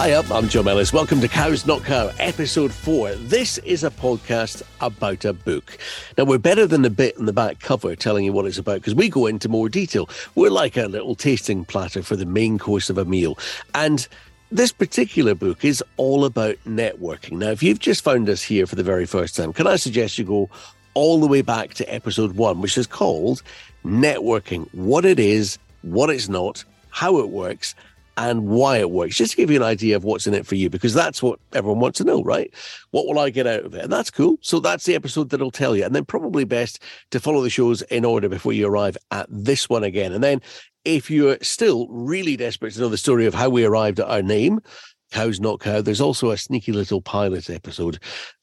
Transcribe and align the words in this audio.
Hi 0.00 0.12
up, 0.12 0.30
I'm 0.30 0.48
John 0.48 0.66
Ellis. 0.66 0.94
Welcome 0.94 1.20
to 1.20 1.28
Cows 1.28 1.66
Not 1.66 1.84
Cow, 1.84 2.10
episode 2.18 2.72
four. 2.72 3.14
This 3.16 3.58
is 3.58 3.84
a 3.84 3.90
podcast 3.90 4.62
about 4.80 5.26
a 5.26 5.34
book. 5.34 5.76
Now, 6.16 6.24
we're 6.24 6.38
better 6.38 6.66
than 6.66 6.80
the 6.80 6.88
bit 6.88 7.18
in 7.18 7.26
the 7.26 7.34
back 7.34 7.60
cover 7.60 7.94
telling 7.94 8.24
you 8.24 8.32
what 8.32 8.46
it's 8.46 8.56
about 8.56 8.76
because 8.76 8.94
we 8.94 9.10
go 9.10 9.26
into 9.26 9.50
more 9.50 9.68
detail. 9.68 10.08
We're 10.34 10.48
like 10.48 10.78
a 10.78 10.86
little 10.86 11.14
tasting 11.14 11.66
platter 11.66 12.02
for 12.02 12.16
the 12.16 12.24
main 12.24 12.58
course 12.58 12.88
of 12.88 12.96
a 12.96 13.04
meal. 13.04 13.38
And 13.74 14.08
this 14.50 14.72
particular 14.72 15.34
book 15.34 15.66
is 15.66 15.84
all 15.98 16.24
about 16.24 16.56
networking. 16.66 17.32
Now, 17.32 17.50
if 17.50 17.62
you've 17.62 17.78
just 17.78 18.02
found 18.02 18.30
us 18.30 18.42
here 18.42 18.66
for 18.66 18.76
the 18.76 18.82
very 18.82 19.04
first 19.04 19.36
time, 19.36 19.52
can 19.52 19.66
I 19.66 19.76
suggest 19.76 20.16
you 20.16 20.24
go 20.24 20.48
all 20.94 21.20
the 21.20 21.26
way 21.26 21.42
back 21.42 21.74
to 21.74 21.94
episode 21.94 22.36
one, 22.36 22.62
which 22.62 22.78
is 22.78 22.86
called 22.86 23.42
Networking 23.84 24.66
What 24.72 25.04
It 25.04 25.20
Is, 25.20 25.58
What 25.82 26.08
It's 26.08 26.30
Not, 26.30 26.64
How 26.88 27.18
It 27.18 27.28
Works 27.28 27.74
and 28.16 28.48
why 28.48 28.78
it 28.78 28.90
works, 28.90 29.16
just 29.16 29.32
to 29.32 29.36
give 29.36 29.50
you 29.50 29.56
an 29.56 29.62
idea 29.62 29.96
of 29.96 30.04
what's 30.04 30.26
in 30.26 30.34
it 30.34 30.46
for 30.46 30.54
you, 30.54 30.68
because 30.68 30.94
that's 30.94 31.22
what 31.22 31.38
everyone 31.52 31.80
wants 31.80 31.98
to 31.98 32.04
know, 32.04 32.22
right? 32.22 32.52
What 32.90 33.06
will 33.06 33.18
I 33.18 33.30
get 33.30 33.46
out 33.46 33.64
of 33.64 33.74
it? 33.74 33.84
And 33.84 33.92
that's 33.92 34.10
cool. 34.10 34.36
So 34.40 34.60
that's 34.60 34.84
the 34.84 34.94
episode 34.94 35.30
that'll 35.30 35.50
tell 35.50 35.76
you. 35.76 35.84
And 35.84 35.94
then 35.94 36.04
probably 36.04 36.44
best 36.44 36.82
to 37.10 37.20
follow 37.20 37.42
the 37.42 37.50
shows 37.50 37.82
in 37.82 38.04
order 38.04 38.28
before 38.28 38.52
you 38.52 38.66
arrive 38.66 38.96
at 39.10 39.26
this 39.30 39.68
one 39.68 39.84
again. 39.84 40.12
And 40.12 40.22
then 40.22 40.40
if 40.84 41.10
you're 41.10 41.38
still 41.42 41.86
really 41.88 42.36
desperate 42.36 42.72
to 42.74 42.80
know 42.80 42.88
the 42.88 42.96
story 42.96 43.26
of 43.26 43.34
how 43.34 43.50
we 43.50 43.64
arrived 43.64 44.00
at 44.00 44.08
our 44.08 44.22
name, 44.22 44.60
Cows 45.10 45.40
Not 45.40 45.60
Cow, 45.60 45.80
there's 45.80 46.00
also 46.00 46.30
a 46.30 46.36
sneaky 46.36 46.72
little 46.72 47.00
pilot 47.00 47.50
episode, 47.50 47.98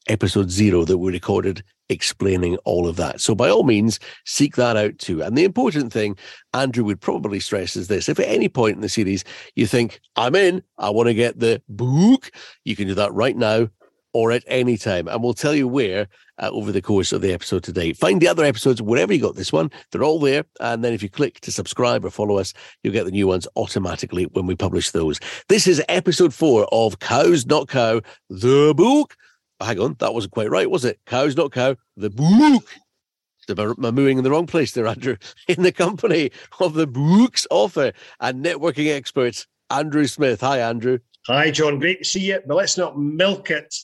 episode 0.08 0.50
zero, 0.50 0.84
that 0.84 0.98
we 0.98 1.12
recorded 1.12 1.62
explaining 1.88 2.56
all 2.58 2.86
of 2.86 2.96
that. 2.96 3.20
So 3.20 3.34
by 3.34 3.48
all 3.48 3.64
means, 3.64 3.98
seek 4.24 4.56
that 4.56 4.76
out 4.76 4.98
too. 4.98 5.22
And 5.22 5.36
the 5.36 5.44
important 5.44 5.92
thing, 5.92 6.16
Andrew 6.52 6.84
would 6.84 7.00
probably 7.00 7.40
stress 7.40 7.76
is 7.76 7.88
this. 7.88 8.08
If 8.08 8.18
at 8.18 8.28
any 8.28 8.48
point 8.48 8.76
in 8.76 8.82
the 8.82 8.88
series 8.88 9.24
you 9.54 9.66
think, 9.66 10.00
I'm 10.16 10.34
in, 10.34 10.62
I 10.76 10.90
want 10.90 11.08
to 11.08 11.14
get 11.14 11.38
the 11.38 11.62
book, 11.68 12.30
you 12.64 12.76
can 12.76 12.88
do 12.88 12.94
that 12.94 13.12
right 13.14 13.36
now 13.36 13.68
or 14.12 14.32
at 14.32 14.44
any 14.46 14.76
time. 14.76 15.08
And 15.08 15.22
we'll 15.22 15.34
tell 15.34 15.54
you 15.54 15.68
where 15.68 16.08
uh, 16.38 16.50
over 16.52 16.72
the 16.72 16.82
course 16.82 17.12
of 17.12 17.20
the 17.20 17.32
episode 17.32 17.64
today. 17.64 17.92
Find 17.92 18.20
the 18.20 18.28
other 18.28 18.44
episodes 18.44 18.80
wherever 18.80 19.12
you 19.12 19.20
got 19.20 19.34
this 19.34 19.52
one. 19.52 19.70
They're 19.90 20.04
all 20.04 20.20
there. 20.20 20.44
And 20.60 20.84
then 20.84 20.92
if 20.92 21.02
you 21.02 21.08
click 21.08 21.40
to 21.40 21.52
subscribe 21.52 22.04
or 22.04 22.10
follow 22.10 22.38
us, 22.38 22.54
you'll 22.82 22.92
get 22.92 23.04
the 23.04 23.10
new 23.10 23.26
ones 23.26 23.48
automatically 23.56 24.24
when 24.24 24.46
we 24.46 24.54
publish 24.54 24.90
those. 24.90 25.18
This 25.48 25.66
is 25.66 25.82
episode 25.88 26.32
four 26.32 26.66
of 26.72 27.00
Cows 27.00 27.46
Not 27.46 27.68
Cow, 27.68 28.00
the 28.28 28.72
book 28.76 29.16
hang 29.60 29.80
on, 29.80 29.96
that 29.98 30.14
wasn't 30.14 30.32
quite 30.32 30.50
right, 30.50 30.70
was 30.70 30.84
it? 30.84 31.00
Cows, 31.06 31.36
not 31.36 31.52
cow, 31.52 31.76
the 31.96 32.10
book. 32.10 32.64
I'm 33.50 33.94
mooing 33.94 34.18
in 34.18 34.24
the 34.24 34.30
wrong 34.30 34.46
place 34.46 34.72
there, 34.72 34.86
Andrew. 34.86 35.16
In 35.48 35.62
the 35.62 35.72
company 35.72 36.30
of 36.60 36.74
the 36.74 36.86
book's 36.86 37.46
author 37.50 37.92
and 38.20 38.44
networking 38.44 38.94
experts, 38.94 39.46
Andrew 39.70 40.06
Smith. 40.06 40.42
Hi, 40.42 40.60
Andrew. 40.60 40.98
Hi, 41.26 41.50
John. 41.50 41.78
Great 41.78 42.00
to 42.00 42.04
see 42.04 42.20
you. 42.20 42.40
But 42.46 42.56
let's 42.56 42.76
not 42.76 42.98
milk 42.98 43.50
it. 43.50 43.74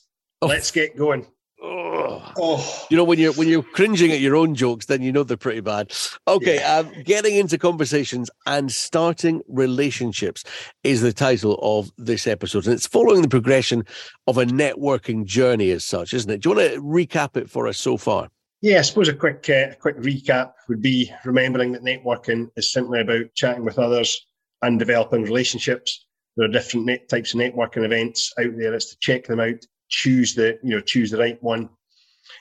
Oh. 0.45 0.47
Let's 0.47 0.69
get 0.69 0.95
going. 0.95 1.25
Oh. 1.63 2.85
You 2.91 2.97
know 2.97 3.03
when 3.03 3.17
you're 3.17 3.33
when 3.33 3.47
you're 3.47 3.63
cringing 3.63 4.11
at 4.11 4.19
your 4.19 4.35
own 4.35 4.53
jokes, 4.53 4.85
then 4.85 5.01
you 5.01 5.11
know 5.11 5.23
they're 5.23 5.37
pretty 5.37 5.61
bad. 5.61 5.91
Okay, 6.27 6.57
yeah. 6.57 6.77
um, 6.77 6.91
getting 7.03 7.35
into 7.35 7.57
conversations 7.57 8.29
and 8.45 8.71
starting 8.71 9.41
relationships 9.47 10.43
is 10.83 11.01
the 11.01 11.13
title 11.13 11.57
of 11.63 11.91
this 11.97 12.27
episode, 12.27 12.65
and 12.65 12.75
it's 12.75 12.85
following 12.85 13.23
the 13.23 13.27
progression 13.27 13.85
of 14.27 14.37
a 14.37 14.45
networking 14.45 15.25
journey 15.25 15.71
as 15.71 15.83
such, 15.83 16.13
isn't 16.13 16.29
it? 16.29 16.41
Do 16.41 16.49
you 16.49 16.55
want 16.55 16.73
to 16.73 16.81
recap 16.81 17.37
it 17.37 17.49
for 17.49 17.67
us 17.67 17.79
so 17.79 17.97
far? 17.97 18.29
Yeah, 18.61 18.79
I 18.79 18.81
suppose 18.81 19.07
a 19.07 19.13
quick 19.13 19.49
uh, 19.49 19.71
a 19.71 19.75
quick 19.75 19.97
recap 19.97 20.53
would 20.67 20.83
be 20.83 21.11
remembering 21.23 21.71
that 21.71 21.83
networking 21.83 22.49
is 22.55 22.71
simply 22.71 23.01
about 23.01 23.33
chatting 23.33 23.65
with 23.65 23.79
others 23.79 24.27
and 24.61 24.77
developing 24.77 25.23
relationships. 25.23 26.05
There 26.37 26.47
are 26.47 26.51
different 26.51 26.85
net 26.85 27.09
types 27.09 27.33
of 27.33 27.39
networking 27.39 27.85
events 27.85 28.33
out 28.37 28.55
there. 28.57 28.73
It's 28.73 28.91
to 28.91 28.97
check 28.99 29.25
them 29.25 29.39
out, 29.39 29.65
choose 29.89 30.35
the 30.35 30.59
you 30.63 30.71
know 30.71 30.81
choose 30.81 31.11
the 31.11 31.17
right 31.17 31.41
one 31.43 31.69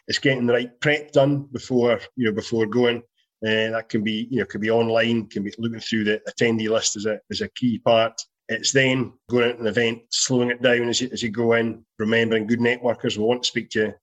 it's 0.06 0.19
getting 0.19 0.47
the 0.47 0.53
right 0.53 0.81
prep 0.81 1.12
done 1.12 1.49
before 1.53 2.00
you 2.16 2.27
know 2.27 2.32
before 2.32 2.66
going. 2.66 3.03
Uh, 3.47 3.71
that 3.71 3.88
can 3.88 4.03
be 4.03 4.27
you 4.31 4.38
know 4.38 4.47
could 4.47 4.60
be 4.60 4.71
online, 4.71 5.27
can 5.27 5.43
be 5.43 5.53
looking 5.59 5.81
through 5.81 6.04
the 6.04 6.21
attendee 6.28 6.69
list 6.69 6.97
as 6.97 7.06
a 7.06 7.21
as 7.31 7.41
a 7.41 7.49
key 7.50 7.78
part. 7.78 8.21
It's 8.49 8.72
then 8.72 9.12
going 9.31 9.50
out 9.50 9.59
an 9.59 9.66
event, 9.66 10.03
slowing 10.10 10.50
it 10.50 10.60
down 10.60 10.88
as 10.88 11.00
you, 11.00 11.09
as 11.12 11.22
you 11.22 11.31
go 11.31 11.54
in, 11.54 11.84
remembering 11.99 12.47
good 12.47 12.60
networkers 12.60 13.16
will 13.16 13.27
want 13.27 13.43
to 13.43 13.49
speak 13.49 13.71
to 13.71 13.81
you, 13.81 13.94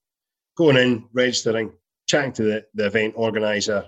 going 0.58 0.78
in, 0.78 1.06
registering, 1.14 1.72
chatting 2.08 2.34
to 2.34 2.44
the, 2.44 2.66
the 2.74 2.88
event 2.88 3.14
organizer. 3.16 3.88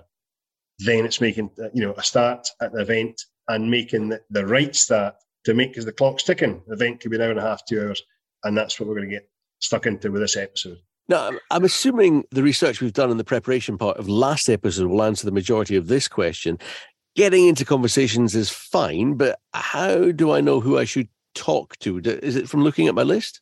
Then 0.78 1.04
it's 1.04 1.20
making 1.20 1.50
you 1.72 1.82
know 1.84 1.94
a 1.96 2.02
start 2.02 2.48
at 2.60 2.72
the 2.72 2.80
event 2.80 3.20
and 3.48 3.70
making 3.70 4.08
the, 4.08 4.20
the 4.30 4.46
right 4.46 4.74
start 4.74 5.14
to 5.44 5.54
make 5.54 5.70
because 5.70 5.84
the 5.84 5.92
clock's 5.92 6.24
ticking. 6.24 6.62
The 6.66 6.74
event 6.74 7.00
could 7.00 7.10
be 7.10 7.16
an 7.16 7.22
hour 7.22 7.30
and 7.30 7.38
a 7.38 7.42
half, 7.42 7.64
two 7.64 7.80
hours, 7.80 8.02
and 8.44 8.56
that's 8.56 8.78
what 8.78 8.88
we're 8.88 8.96
going 8.96 9.08
to 9.08 9.14
get 9.14 9.28
stuck 9.58 9.86
into 9.86 10.10
with 10.10 10.22
this 10.22 10.36
episode. 10.36 10.78
Now, 11.08 11.32
I'm 11.50 11.64
assuming 11.64 12.24
the 12.30 12.42
research 12.42 12.80
we've 12.80 12.92
done 12.92 13.10
in 13.10 13.18
the 13.18 13.24
preparation 13.24 13.76
part 13.76 13.98
of 13.98 14.08
last 14.08 14.48
episode 14.48 14.86
will 14.86 15.02
answer 15.02 15.26
the 15.26 15.32
majority 15.32 15.76
of 15.76 15.86
this 15.86 16.08
question. 16.08 16.58
Getting 17.14 17.46
into 17.46 17.64
conversations 17.64 18.34
is 18.34 18.50
fine, 18.50 19.14
but 19.14 19.38
how 19.52 20.10
do 20.12 20.32
I 20.32 20.40
know 20.40 20.60
who 20.60 20.78
I 20.78 20.84
should 20.84 21.08
talk 21.34 21.78
to? 21.80 21.98
Is 21.98 22.36
it 22.36 22.48
from 22.48 22.64
looking 22.64 22.88
at 22.88 22.94
my 22.94 23.02
list? 23.02 23.40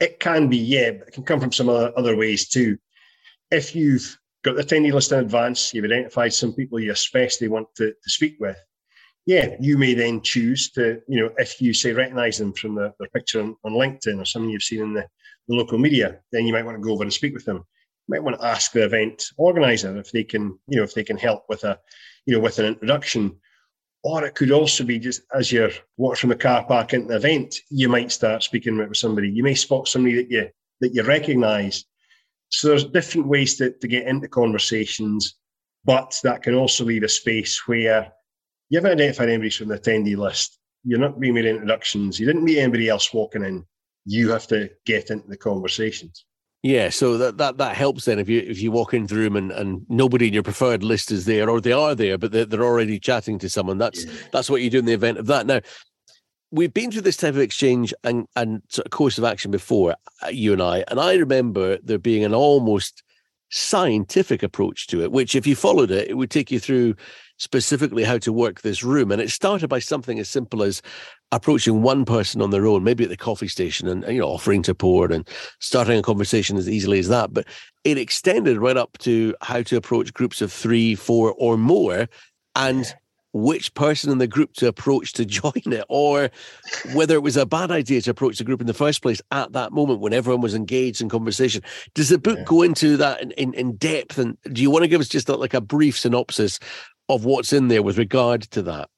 It 0.00 0.20
can 0.20 0.48
be, 0.48 0.56
yeah, 0.56 0.92
but 0.92 1.08
it 1.08 1.14
can 1.14 1.24
come 1.24 1.40
from 1.40 1.52
some 1.52 1.68
other, 1.68 1.92
other 1.96 2.16
ways 2.16 2.48
too. 2.48 2.78
If 3.50 3.76
you've 3.76 4.18
got 4.42 4.56
the 4.56 4.62
attendee 4.62 4.92
list 4.92 5.12
in 5.12 5.18
advance, 5.18 5.74
you've 5.74 5.84
identified 5.84 6.32
some 6.32 6.52
people 6.52 6.80
you 6.80 6.92
especially 6.92 7.48
want 7.48 7.68
to, 7.76 7.88
to 7.90 8.10
speak 8.10 8.36
with, 8.40 8.56
yeah, 9.26 9.54
you 9.60 9.78
may 9.78 9.94
then 9.94 10.20
choose 10.20 10.70
to, 10.72 11.00
you 11.06 11.20
know, 11.20 11.30
if 11.38 11.60
you 11.60 11.72
say 11.72 11.92
recognize 11.92 12.38
them 12.38 12.52
from 12.52 12.74
the, 12.74 12.92
their 12.98 13.08
picture 13.08 13.40
on, 13.40 13.56
on 13.64 13.72
LinkedIn 13.72 14.20
or 14.20 14.24
something 14.24 14.50
you've 14.50 14.62
seen 14.62 14.82
in 14.82 14.94
the, 14.94 15.06
the, 15.48 15.54
local 15.54 15.78
media, 15.78 16.18
then 16.32 16.44
you 16.44 16.52
might 16.52 16.64
want 16.64 16.76
to 16.76 16.82
go 16.82 16.92
over 16.92 17.04
and 17.04 17.12
speak 17.12 17.32
with 17.32 17.44
them. 17.44 17.58
You 17.58 18.08
might 18.08 18.22
want 18.22 18.40
to 18.40 18.46
ask 18.46 18.72
the 18.72 18.84
event 18.84 19.24
organizer 19.36 19.96
if 19.96 20.10
they 20.10 20.24
can, 20.24 20.58
you 20.66 20.78
know, 20.78 20.82
if 20.82 20.94
they 20.94 21.04
can 21.04 21.16
help 21.16 21.44
with 21.48 21.62
a, 21.62 21.78
you 22.26 22.34
know, 22.34 22.40
with 22.40 22.58
an 22.58 22.66
introduction. 22.66 23.36
Or 24.02 24.24
it 24.24 24.34
could 24.34 24.50
also 24.50 24.82
be 24.82 24.98
just 24.98 25.22
as 25.32 25.52
you're 25.52 25.70
walking 25.96 26.22
from 26.22 26.30
the 26.30 26.36
car 26.36 26.64
park 26.64 26.92
into 26.92 27.08
the 27.08 27.16
event, 27.16 27.54
you 27.70 27.88
might 27.88 28.10
start 28.10 28.42
speaking 28.42 28.76
with 28.76 28.96
somebody. 28.96 29.30
You 29.30 29.44
may 29.44 29.54
spot 29.54 29.86
somebody 29.86 30.16
that 30.16 30.30
you 30.30 30.48
that 30.80 30.94
you 30.94 31.04
recognise. 31.04 31.84
So 32.48 32.68
there's 32.68 32.84
different 32.84 33.28
ways 33.28 33.56
to, 33.58 33.70
to 33.70 33.86
get 33.86 34.08
into 34.08 34.26
conversations, 34.26 35.36
but 35.84 36.18
that 36.24 36.42
can 36.42 36.56
also 36.56 36.84
leave 36.84 37.04
a 37.04 37.08
space 37.08 37.68
where 37.68 38.12
you 38.72 38.78
haven't 38.78 38.92
identified 38.92 39.28
anybody 39.28 39.50
from 39.50 39.68
the 39.68 39.78
attendee 39.78 40.16
list. 40.16 40.58
You're 40.82 40.98
not 40.98 41.20
being 41.20 41.34
made 41.34 41.44
introductions. 41.44 42.18
You 42.18 42.24
didn't 42.24 42.42
meet 42.42 42.58
anybody 42.58 42.88
else 42.88 43.12
walking 43.12 43.44
in. 43.44 43.66
You 44.06 44.30
have 44.30 44.46
to 44.46 44.70
get 44.86 45.10
into 45.10 45.28
the 45.28 45.36
conversations. 45.36 46.24
Yeah, 46.62 46.88
so 46.88 47.18
that, 47.18 47.36
that 47.36 47.58
that 47.58 47.76
helps 47.76 48.06
then 48.06 48.18
if 48.18 48.30
you 48.30 48.40
if 48.40 48.62
you 48.62 48.72
walk 48.72 48.94
into 48.94 49.14
the 49.14 49.20
room 49.20 49.36
and, 49.36 49.52
and 49.52 49.84
nobody 49.90 50.28
in 50.28 50.32
your 50.32 50.42
preferred 50.42 50.82
list 50.82 51.10
is 51.10 51.26
there 51.26 51.50
or 51.50 51.60
they 51.60 51.72
are 51.72 51.94
there 51.94 52.16
but 52.16 52.32
they're, 52.32 52.46
they're 52.46 52.64
already 52.64 52.98
chatting 52.98 53.38
to 53.40 53.50
someone. 53.50 53.76
That's 53.76 54.06
yeah. 54.06 54.12
that's 54.32 54.48
what 54.48 54.62
you 54.62 54.70
do 54.70 54.78
in 54.78 54.86
the 54.86 54.94
event 54.94 55.18
of 55.18 55.26
that. 55.26 55.44
Now, 55.44 55.60
we've 56.50 56.72
been 56.72 56.90
through 56.90 57.02
this 57.02 57.18
type 57.18 57.34
of 57.34 57.40
exchange 57.40 57.92
and 58.04 58.26
and 58.36 58.62
sort 58.68 58.86
of 58.86 58.90
course 58.90 59.18
of 59.18 59.24
action 59.24 59.50
before, 59.50 59.96
uh, 60.24 60.28
you 60.28 60.52
and 60.54 60.62
I, 60.62 60.82
and 60.88 60.98
I 60.98 61.14
remember 61.16 61.76
there 61.82 61.98
being 61.98 62.24
an 62.24 62.34
almost 62.34 63.02
scientific 63.52 64.42
approach 64.42 64.86
to 64.88 65.02
it, 65.02 65.12
which 65.12 65.34
if 65.34 65.46
you 65.46 65.54
followed 65.54 65.90
it, 65.90 66.08
it 66.08 66.14
would 66.14 66.30
take 66.30 66.50
you 66.50 66.58
through 66.58 66.94
specifically 67.36 68.02
how 68.02 68.16
to 68.16 68.32
work 68.32 68.62
this 68.62 68.82
room. 68.82 69.12
And 69.12 69.20
it 69.20 69.30
started 69.30 69.68
by 69.68 69.78
something 69.78 70.18
as 70.18 70.28
simple 70.28 70.62
as 70.62 70.80
approaching 71.32 71.82
one 71.82 72.04
person 72.04 72.40
on 72.40 72.50
their 72.50 72.66
own, 72.66 72.82
maybe 72.82 73.04
at 73.04 73.10
the 73.10 73.16
coffee 73.16 73.48
station 73.48 73.88
and, 73.88 74.04
you 74.08 74.20
know, 74.20 74.28
offering 74.28 74.62
to 74.62 74.74
pour 74.74 75.12
and 75.12 75.28
starting 75.60 75.98
a 75.98 76.02
conversation 76.02 76.56
as 76.56 76.68
easily 76.68 76.98
as 76.98 77.08
that. 77.08 77.32
But 77.32 77.46
it 77.84 77.98
extended 77.98 78.58
right 78.58 78.76
up 78.76 78.96
to 78.98 79.34
how 79.42 79.62
to 79.62 79.76
approach 79.76 80.14
groups 80.14 80.40
of 80.40 80.52
three, 80.52 80.94
four, 80.94 81.34
or 81.36 81.58
more. 81.58 82.08
And 82.54 82.94
which 83.32 83.72
person 83.74 84.10
in 84.10 84.18
the 84.18 84.26
group 84.26 84.52
to 84.54 84.68
approach 84.68 85.12
to 85.14 85.24
join 85.42 85.52
it, 85.54 85.84
or 85.88 86.30
whether 86.94 87.14
it 87.14 87.22
was 87.22 87.36
a 87.36 87.46
bad 87.46 87.70
idea 87.70 88.00
to 88.02 88.10
approach 88.10 88.38
the 88.38 88.44
group 88.44 88.60
in 88.60 88.66
the 88.66 88.74
first 88.74 89.02
place 89.02 89.20
at 89.30 89.52
that 89.52 89.72
moment 89.72 90.00
when 90.00 90.12
everyone 90.12 90.40
was 90.40 90.54
engaged 90.54 91.00
in 91.00 91.08
conversation. 91.08 91.62
Does 91.94 92.08
the 92.08 92.18
book 92.18 92.38
yeah. 92.38 92.44
go 92.44 92.62
into 92.62 92.96
that 92.98 93.20
in, 93.22 93.30
in, 93.32 93.54
in, 93.54 93.76
depth? 93.76 94.18
And 94.18 94.36
do 94.52 94.62
you 94.62 94.70
want 94.70 94.82
to 94.82 94.88
give 94.88 95.00
us 95.00 95.08
just 95.08 95.28
a, 95.28 95.36
like 95.36 95.54
a 95.54 95.60
brief 95.60 95.98
synopsis 95.98 96.58
of 97.08 97.24
what's 97.24 97.52
in 97.52 97.68
there 97.68 97.82
with 97.82 97.98
regard 97.98 98.42
to 98.42 98.62
that? 98.62 98.88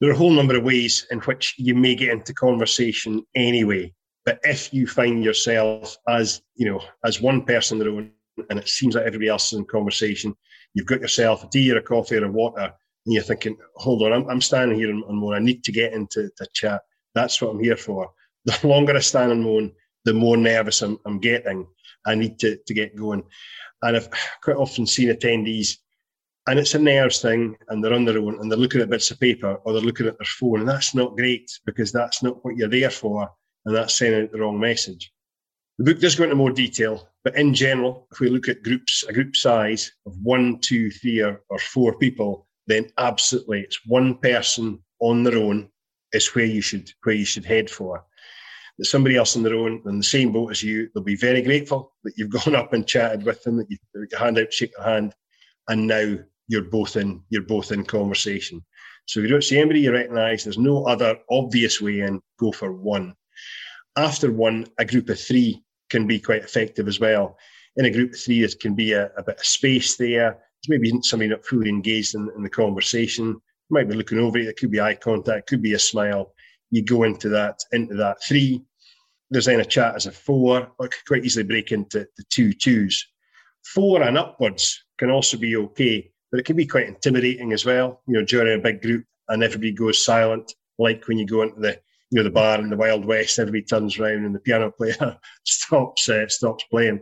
There 0.00 0.08
are 0.08 0.14
a 0.14 0.16
whole 0.16 0.32
number 0.32 0.56
of 0.56 0.64
ways 0.64 1.06
in 1.10 1.18
which 1.20 1.54
you 1.58 1.74
may 1.74 1.94
get 1.94 2.10
into 2.10 2.32
conversation 2.32 3.22
anyway. 3.34 3.92
But 4.24 4.40
if 4.44 4.72
you 4.72 4.86
find 4.86 5.22
yourself 5.22 5.96
as, 6.08 6.42
you 6.54 6.66
know, 6.66 6.80
as 7.04 7.20
one 7.20 7.44
person 7.44 7.78
in 7.78 7.84
the 7.84 7.90
room 7.90 8.12
and 8.48 8.58
it 8.58 8.68
seems 8.68 8.94
like 8.94 9.04
everybody 9.04 9.28
else 9.28 9.52
is 9.52 9.58
in 9.58 9.64
conversation, 9.66 10.34
you've 10.74 10.86
got 10.86 11.00
yourself 11.00 11.44
a 11.44 11.48
tea 11.48 11.70
or 11.72 11.78
a 11.78 11.82
coffee 11.82 12.16
or 12.16 12.24
a 12.24 12.30
water, 12.30 12.72
and 13.06 13.14
you're 13.14 13.22
thinking, 13.22 13.56
hold 13.76 14.02
on, 14.02 14.12
I'm, 14.12 14.28
I'm 14.28 14.40
standing 14.40 14.78
here 14.78 14.90
and, 14.90 15.04
and 15.04 15.34
I 15.34 15.38
need 15.38 15.64
to 15.64 15.72
get 15.72 15.92
into 15.92 16.30
the 16.38 16.46
chat. 16.52 16.82
That's 17.14 17.40
what 17.40 17.50
I'm 17.50 17.62
here 17.62 17.76
for. 17.76 18.10
The 18.46 18.66
longer 18.66 18.96
I 18.96 19.00
stand 19.00 19.32
and 19.32 19.42
moan, 19.42 19.70
the 20.06 20.14
more 20.14 20.38
nervous 20.38 20.80
I'm, 20.80 20.98
I'm 21.04 21.18
getting. 21.18 21.66
I 22.06 22.14
need 22.14 22.38
to, 22.38 22.56
to 22.56 22.72
get 22.72 22.96
going. 22.96 23.22
And 23.82 23.98
I've 23.98 24.08
quite 24.42 24.56
often 24.56 24.86
seen 24.86 25.10
attendees 25.10 25.76
and 26.46 26.58
it's 26.58 26.74
a 26.74 26.78
nerves 26.78 27.20
thing 27.20 27.56
and 27.68 27.84
they're 27.84 27.94
on 27.94 28.04
their 28.04 28.18
own 28.18 28.40
and 28.40 28.50
they're 28.50 28.58
looking 28.58 28.80
at 28.80 28.90
bits 28.90 29.10
of 29.10 29.20
paper 29.20 29.54
or 29.64 29.72
they're 29.72 29.82
looking 29.82 30.06
at 30.06 30.18
their 30.18 30.26
phone 30.26 30.60
and 30.60 30.68
that's 30.68 30.94
not 30.94 31.16
great 31.16 31.50
because 31.66 31.92
that's 31.92 32.22
not 32.22 32.44
what 32.44 32.56
you're 32.56 32.68
there 32.68 32.90
for 32.90 33.30
and 33.66 33.76
that's 33.76 33.96
sending 33.96 34.22
out 34.22 34.32
the 34.32 34.40
wrong 34.40 34.58
message. 34.58 35.12
The 35.78 35.84
book 35.84 36.00
does 36.00 36.16
go 36.16 36.24
into 36.24 36.36
more 36.36 36.50
detail, 36.50 37.08
but 37.24 37.36
in 37.36 37.54
general, 37.54 38.06
if 38.12 38.20
we 38.20 38.28
look 38.28 38.48
at 38.48 38.62
groups, 38.62 39.04
a 39.08 39.12
group 39.12 39.36
size 39.36 39.92
of 40.06 40.16
one, 40.22 40.58
two, 40.60 40.90
three, 40.90 41.20
or, 41.20 41.42
or 41.48 41.58
four 41.58 41.96
people, 41.98 42.46
then 42.70 42.86
absolutely 42.98 43.60
it's 43.60 43.84
one 43.86 44.16
person 44.18 44.78
on 45.00 45.22
their 45.24 45.38
own 45.38 45.70
is 46.12 46.34
where 46.34 46.44
you 46.44 46.60
should 46.60 46.90
where 47.02 47.14
you 47.14 47.24
should 47.24 47.44
head 47.44 47.70
for. 47.70 48.04
That 48.78 48.86
somebody 48.86 49.16
else 49.16 49.36
on 49.36 49.42
their 49.42 49.54
own 49.54 49.82
in 49.86 49.98
the 49.98 50.04
same 50.04 50.32
boat 50.32 50.50
as 50.50 50.62
you, 50.62 50.88
they'll 50.94 51.02
be 51.02 51.16
very 51.16 51.42
grateful 51.42 51.92
that 52.04 52.14
you've 52.16 52.30
gone 52.44 52.54
up 52.54 52.72
and 52.72 52.86
chatted 52.86 53.24
with 53.24 53.42
them, 53.42 53.56
that 53.58 53.70
you 53.70 53.78
hand 54.18 54.38
out, 54.38 54.52
shake 54.52 54.72
their 54.76 54.86
hand, 54.86 55.14
and 55.68 55.86
now 55.86 56.16
you're 56.48 56.62
both 56.62 56.96
in 56.96 57.22
you're 57.30 57.42
both 57.42 57.72
in 57.72 57.84
conversation. 57.84 58.64
So 59.06 59.20
if 59.20 59.24
you 59.24 59.30
don't 59.30 59.44
see 59.44 59.58
anybody 59.58 59.80
you 59.80 59.92
recognise, 59.92 60.44
there's 60.44 60.58
no 60.58 60.84
other 60.84 61.18
obvious 61.30 61.80
way 61.80 62.00
in. 62.00 62.20
Go 62.38 62.52
for 62.52 62.72
one. 62.72 63.14
After 63.96 64.30
one, 64.30 64.66
a 64.78 64.84
group 64.84 65.08
of 65.08 65.18
three 65.18 65.64
can 65.88 66.06
be 66.06 66.20
quite 66.20 66.44
effective 66.44 66.86
as 66.86 67.00
well. 67.00 67.36
In 67.76 67.86
a 67.86 67.90
group 67.90 68.12
of 68.12 68.20
three, 68.20 68.42
it 68.42 68.60
can 68.60 68.74
be 68.74 68.92
a, 68.92 69.10
a 69.16 69.22
bit 69.22 69.38
of 69.38 69.44
space 69.44 69.96
there. 69.96 70.38
Maybe 70.68 70.92
somebody 71.02 71.30
not 71.30 71.46
fully 71.46 71.68
engaged 71.68 72.14
in, 72.14 72.30
in 72.36 72.42
the 72.42 72.50
conversation. 72.50 73.40
Might 73.70 73.88
be 73.88 73.94
looking 73.94 74.18
over 74.18 74.38
it. 74.38 74.48
It 74.48 74.56
could 74.56 74.70
be 74.70 74.80
eye 74.80 74.94
contact. 74.94 75.48
Could 75.48 75.62
be 75.62 75.74
a 75.74 75.78
smile. 75.78 76.34
You 76.70 76.82
go 76.82 77.04
into 77.04 77.28
that 77.30 77.58
into 77.72 77.94
that 77.96 78.22
three. 78.22 78.62
There's 79.30 79.46
then 79.46 79.60
a 79.60 79.64
chat 79.64 79.94
as 79.94 80.06
a 80.06 80.12
four, 80.12 80.72
or 80.78 80.88
could 80.88 81.06
quite 81.06 81.24
easily 81.24 81.44
break 81.44 81.72
into 81.72 82.06
the 82.16 82.24
two 82.30 82.52
twos. 82.52 83.06
Four 83.64 84.02
and 84.02 84.18
upwards 84.18 84.82
can 84.98 85.10
also 85.10 85.36
be 85.36 85.56
okay, 85.56 86.10
but 86.30 86.40
it 86.40 86.46
can 86.46 86.56
be 86.56 86.66
quite 86.66 86.88
intimidating 86.88 87.52
as 87.52 87.64
well. 87.64 88.02
You 88.06 88.14
know, 88.14 88.24
during 88.24 88.58
a 88.58 88.62
big 88.62 88.82
group 88.82 89.04
and 89.28 89.42
everybody 89.42 89.72
goes 89.72 90.04
silent, 90.04 90.52
like 90.78 91.06
when 91.06 91.18
you 91.18 91.26
go 91.26 91.42
into 91.42 91.60
the 91.60 91.78
you 92.10 92.16
know 92.16 92.24
the 92.24 92.30
bar 92.30 92.58
in 92.58 92.70
the 92.70 92.76
Wild 92.76 93.04
West, 93.04 93.38
everybody 93.38 93.62
turns 93.62 93.98
around 93.98 94.24
and 94.24 94.34
the 94.34 94.40
piano 94.40 94.70
player 94.70 95.16
stops 95.44 96.08
uh, 96.08 96.28
stops 96.28 96.64
playing. 96.70 97.00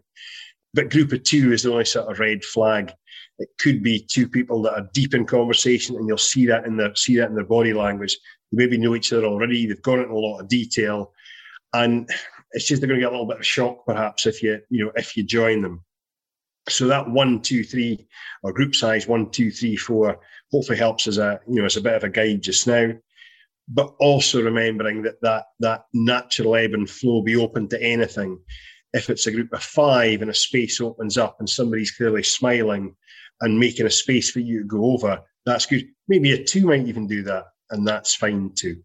But 0.75 0.91
group 0.91 1.13
of 1.13 1.23
two 1.23 1.53
is 1.53 1.63
the 1.63 1.73
only 1.73 1.87
sort 1.87 2.11
of 2.11 2.21
red 2.21 2.45
flag. 2.45 2.93
It 3.39 3.49
could 3.59 3.83
be 3.83 4.01
two 4.01 4.29
people 4.29 4.63
that 4.63 4.75
are 4.75 4.89
deep 4.93 5.15
in 5.15 5.25
conversation, 5.25 5.97
and 5.97 6.09
you'll 6.09 6.19
see 6.19 6.47
that 6.47 6.65
in 6.65 6.77
their 6.77 6.95
see 6.95 7.17
that 7.17 7.29
in 7.29 7.35
their 7.35 7.45
body 7.45 7.73
language. 7.73 8.19
They 8.51 8.65
maybe 8.65 8.79
know 8.79 8.95
each 8.95 9.13
other 9.13 9.27
already. 9.27 9.67
They've 9.67 9.83
gone 9.83 10.01
into 10.01 10.13
a 10.13 10.19
lot 10.19 10.41
of 10.41 10.49
detail, 10.49 11.13
and 11.73 12.09
it's 12.53 12.67
just 12.67 12.81
they're 12.81 12.89
going 12.89 13.01
to 13.01 13.05
get 13.07 13.11
a 13.11 13.13
little 13.13 13.27
bit 13.27 13.39
of 13.39 13.47
shock, 13.47 13.85
perhaps, 13.87 14.27
if 14.27 14.43
you 14.43 14.61
you 14.71 14.85
know 14.85 14.93
if 14.97 15.17
you 15.17 15.23
join 15.23 15.63
them. 15.63 15.85
So 16.69 16.87
that 16.89 17.09
one, 17.09 17.41
two, 17.41 17.65
three, 17.65 18.07
or 18.43 18.53
group 18.53 18.75
size 18.75 19.07
one, 19.07 19.31
two, 19.31 19.51
three, 19.51 19.77
four, 19.77 20.21
hopefully 20.51 20.79
helps 20.79 21.07
as 21.07 21.19
a 21.19 21.41
you 21.49 21.57
know 21.57 21.65
as 21.65 21.77
a 21.77 21.83
bit 21.83 21.95
of 21.95 22.05
a 22.05 22.09
guide 22.09 22.43
just 22.43 22.67
now 22.67 22.93
but 23.69 23.95
also 24.01 24.43
remembering 24.43 25.03
that 25.03 25.21
that 25.21 25.45
that 25.61 25.85
natural 25.93 26.57
ebb 26.57 26.73
and 26.73 26.89
flow 26.89 27.23
be 27.23 27.37
open 27.37 27.69
to 27.69 27.83
anything. 27.83 28.41
If 28.95 29.11
it's 29.11 29.27
a 29.27 29.33
group 29.33 29.53
of 29.53 29.63
five 29.63 30.23
and 30.23 30.31
a 30.31 30.35
space 30.35 30.81
opens 30.81 31.19
up 31.19 31.37
and 31.39 31.49
somebody's 31.49 31.91
clearly 31.91 32.23
smiling 32.23 32.97
and 33.41 33.59
making 33.59 33.87
a 33.87 33.91
space 33.91 34.31
for 34.31 34.41
you 34.41 34.61
to 34.61 34.67
go 34.67 34.93
over, 34.93 35.21
that's 35.47 35.67
good. 35.67 35.87
Maybe 36.09 36.33
a 36.33 36.45
two 36.45 36.67
might 36.67 36.87
even 36.87 37.07
do 37.07 37.23
that, 37.25 37.47
and 37.71 37.87
that's 37.87 38.15
fine 38.15 38.53
too. 38.55 38.83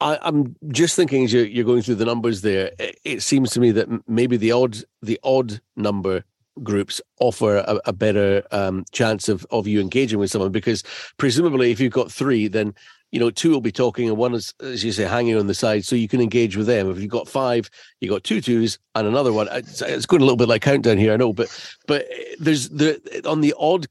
I, 0.00 0.18
am 0.22 0.56
just 0.68 0.96
thinking 0.96 1.24
as 1.24 1.32
you're, 1.32 1.46
you're, 1.46 1.64
going 1.64 1.82
through 1.82 1.94
the 1.94 2.04
numbers 2.04 2.42
there, 2.42 2.72
it, 2.78 2.98
it, 3.04 3.22
seems 3.22 3.52
to 3.52 3.60
me 3.60 3.70
that 3.72 3.88
maybe 4.08 4.36
the 4.36 4.52
odd 4.52 4.76
the 5.02 5.18
odd 5.22 5.60
number 5.76 6.24
groups 6.62 7.00
offer 7.20 7.56
a, 7.56 7.80
a 7.86 7.92
better 7.92 8.42
um, 8.52 8.84
chance 8.92 9.28
of 9.28 9.46
of 9.50 9.66
you 9.66 9.80
engaging 9.80 10.18
with 10.18 10.30
someone 10.30 10.52
because 10.52 10.82
presumably 11.16 11.70
if 11.70 11.80
you've 11.80 11.92
got 11.92 12.12
three, 12.12 12.48
then 12.48 12.74
you 13.14 13.20
know, 13.20 13.30
two 13.30 13.50
will 13.52 13.60
be 13.60 13.70
talking 13.70 14.08
and 14.08 14.16
one 14.16 14.34
is, 14.34 14.52
as 14.58 14.82
you 14.82 14.90
say, 14.90 15.04
hanging 15.04 15.36
on 15.36 15.46
the 15.46 15.54
side, 15.54 15.84
so 15.84 15.94
you 15.94 16.08
can 16.08 16.20
engage 16.20 16.56
with 16.56 16.66
them. 16.66 16.90
If 16.90 16.98
you've 16.98 17.08
got 17.08 17.28
five, 17.28 17.70
you 18.00 18.08
got 18.08 18.24
two 18.24 18.40
twos 18.40 18.76
and 18.96 19.06
another 19.06 19.32
one. 19.32 19.46
It's, 19.52 19.80
it's 19.82 20.04
going 20.04 20.20
a 20.20 20.24
little 20.24 20.36
bit 20.36 20.48
like 20.48 20.62
countdown 20.62 20.98
here, 20.98 21.12
I 21.12 21.16
know, 21.16 21.32
but 21.32 21.48
but 21.86 22.08
there's 22.40 22.70
the 22.70 23.22
on 23.24 23.40
the 23.40 23.54
odd 23.56 23.86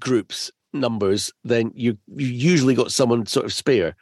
groups 0.00 0.50
numbers, 0.72 1.32
then 1.44 1.70
you 1.74 1.96
you 2.16 2.26
usually 2.26 2.74
got 2.74 2.92
someone 2.92 3.26
sort 3.26 3.46
of 3.46 3.52
spare, 3.52 3.94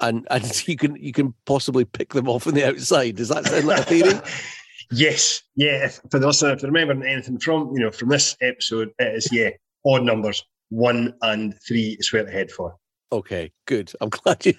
and 0.00 0.26
and 0.30 0.62
you 0.68 0.76
can 0.76 0.96
you 0.96 1.12
can 1.12 1.32
possibly 1.46 1.84
pick 1.84 2.12
them 2.12 2.28
off 2.28 2.46
on 2.46 2.54
the 2.54 2.66
outside. 2.66 3.16
Does 3.16 3.28
that 3.28 3.46
sound 3.46 3.66
like 3.66 3.80
a 3.80 3.84
theory? 3.84 4.20
yes, 4.90 5.42
yeah. 5.56 5.88
For 6.10 6.18
the 6.18 6.26
listener, 6.26 6.52
if 6.52 6.60
they 6.60 6.68
remember 6.68 7.04
anything 7.06 7.38
from 7.38 7.72
you 7.74 7.80
know 7.80 7.90
from 7.90 8.08
this 8.08 8.36
episode, 8.40 8.90
it 8.98 9.14
is 9.14 9.28
yeah, 9.32 9.50
odd 9.84 10.04
numbers 10.04 10.44
one 10.70 11.14
and 11.22 11.54
three 11.66 11.96
is 11.98 12.12
where 12.12 12.24
to 12.24 12.30
head 12.30 12.50
for. 12.50 12.76
Okay, 13.12 13.50
good. 13.66 13.92
I'm 14.00 14.08
glad 14.10 14.46
you. 14.46 14.54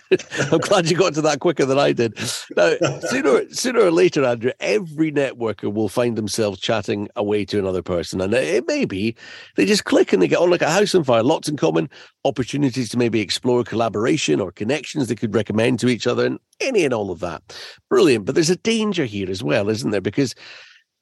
I'm 0.51 0.59
glad 0.59 0.89
you 0.89 0.97
got 0.97 1.13
to 1.13 1.21
that 1.21 1.39
quicker 1.39 1.65
than 1.65 1.79
I 1.79 1.93
did. 1.93 2.17
Now, 2.55 2.75
sooner 3.07 3.49
sooner 3.51 3.79
or 3.81 3.91
later, 3.91 4.25
Andrew, 4.25 4.51
every 4.59 5.11
networker 5.11 5.73
will 5.73 5.87
find 5.87 6.17
themselves 6.17 6.59
chatting 6.59 7.07
away 7.15 7.45
to 7.45 7.59
another 7.59 7.81
person, 7.81 8.19
and 8.19 8.33
it 8.33 8.67
may 8.67 8.83
be 8.85 9.15
they 9.55 9.65
just 9.65 9.85
click 9.85 10.11
and 10.11 10.21
they 10.21 10.27
get 10.27 10.39
oh, 10.39 10.43
on 10.43 10.49
like 10.49 10.61
a 10.61 10.69
house 10.69 10.93
on 10.93 11.03
fire. 11.03 11.23
Lots 11.23 11.47
in 11.47 11.55
common, 11.55 11.89
opportunities 12.25 12.89
to 12.89 12.97
maybe 12.97 13.21
explore 13.21 13.63
collaboration 13.63 14.41
or 14.41 14.51
connections 14.51 15.07
they 15.07 15.15
could 15.15 15.33
recommend 15.33 15.79
to 15.79 15.87
each 15.87 16.05
other, 16.05 16.25
and 16.25 16.39
any 16.59 16.83
and 16.83 16.93
all 16.93 17.09
of 17.09 17.21
that. 17.21 17.41
Brilliant. 17.89 18.25
But 18.25 18.35
there's 18.35 18.49
a 18.49 18.57
danger 18.57 19.05
here 19.05 19.29
as 19.29 19.41
well, 19.41 19.69
isn't 19.69 19.91
there? 19.91 20.01
Because 20.01 20.35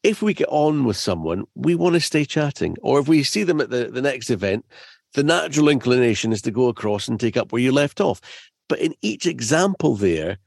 if 0.03 0.21
we 0.21 0.35
get 0.35 0.47
on 0.49 0.85
with 0.85 0.97
someone, 0.97 1.45
we 1.55 1.73
want 1.75 1.95
to 1.95 1.99
stay 1.99 2.25
chatting, 2.25 2.77
or 2.83 2.99
if 2.99 3.07
we 3.07 3.23
see 3.23 3.43
them 3.43 3.59
at 3.59 3.71
the 3.71 3.85
the 3.85 4.03
next 4.03 4.29
event 4.29 4.65
the 5.13 5.23
natural 5.23 5.69
inclination 5.69 6.31
is 6.31 6.41
to 6.43 6.51
go 6.51 6.67
across 6.67 7.07
and 7.07 7.19
take 7.19 7.37
up 7.37 7.51
where 7.51 7.61
you 7.61 7.71
left 7.71 7.99
off. 7.99 8.21
But 8.67 8.79
in 8.79 8.93
each 9.01 9.25
example 9.25 9.95
there, 9.95 10.37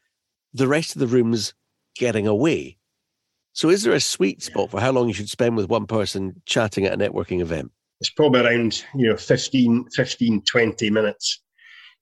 the 0.52 0.68
rest 0.68 0.94
of 0.94 1.00
the 1.00 1.06
room's 1.06 1.54
getting 1.96 2.26
away. 2.26 2.78
So 3.54 3.68
is 3.68 3.82
there 3.82 3.92
a 3.92 4.00
sweet 4.00 4.42
spot 4.42 4.70
for 4.70 4.80
how 4.80 4.92
long 4.92 5.08
you 5.08 5.14
should 5.14 5.28
spend 5.28 5.56
with 5.56 5.68
one 5.68 5.86
person 5.86 6.40
chatting 6.46 6.86
at 6.86 6.94
a 6.94 6.96
networking 6.96 7.40
event? 7.40 7.70
It's 8.00 8.10
probably 8.10 8.40
around, 8.40 8.84
you 8.94 9.08
know, 9.08 9.16
15, 9.16 9.86
15 9.94 10.42
20 10.42 10.90
minutes. 10.90 11.42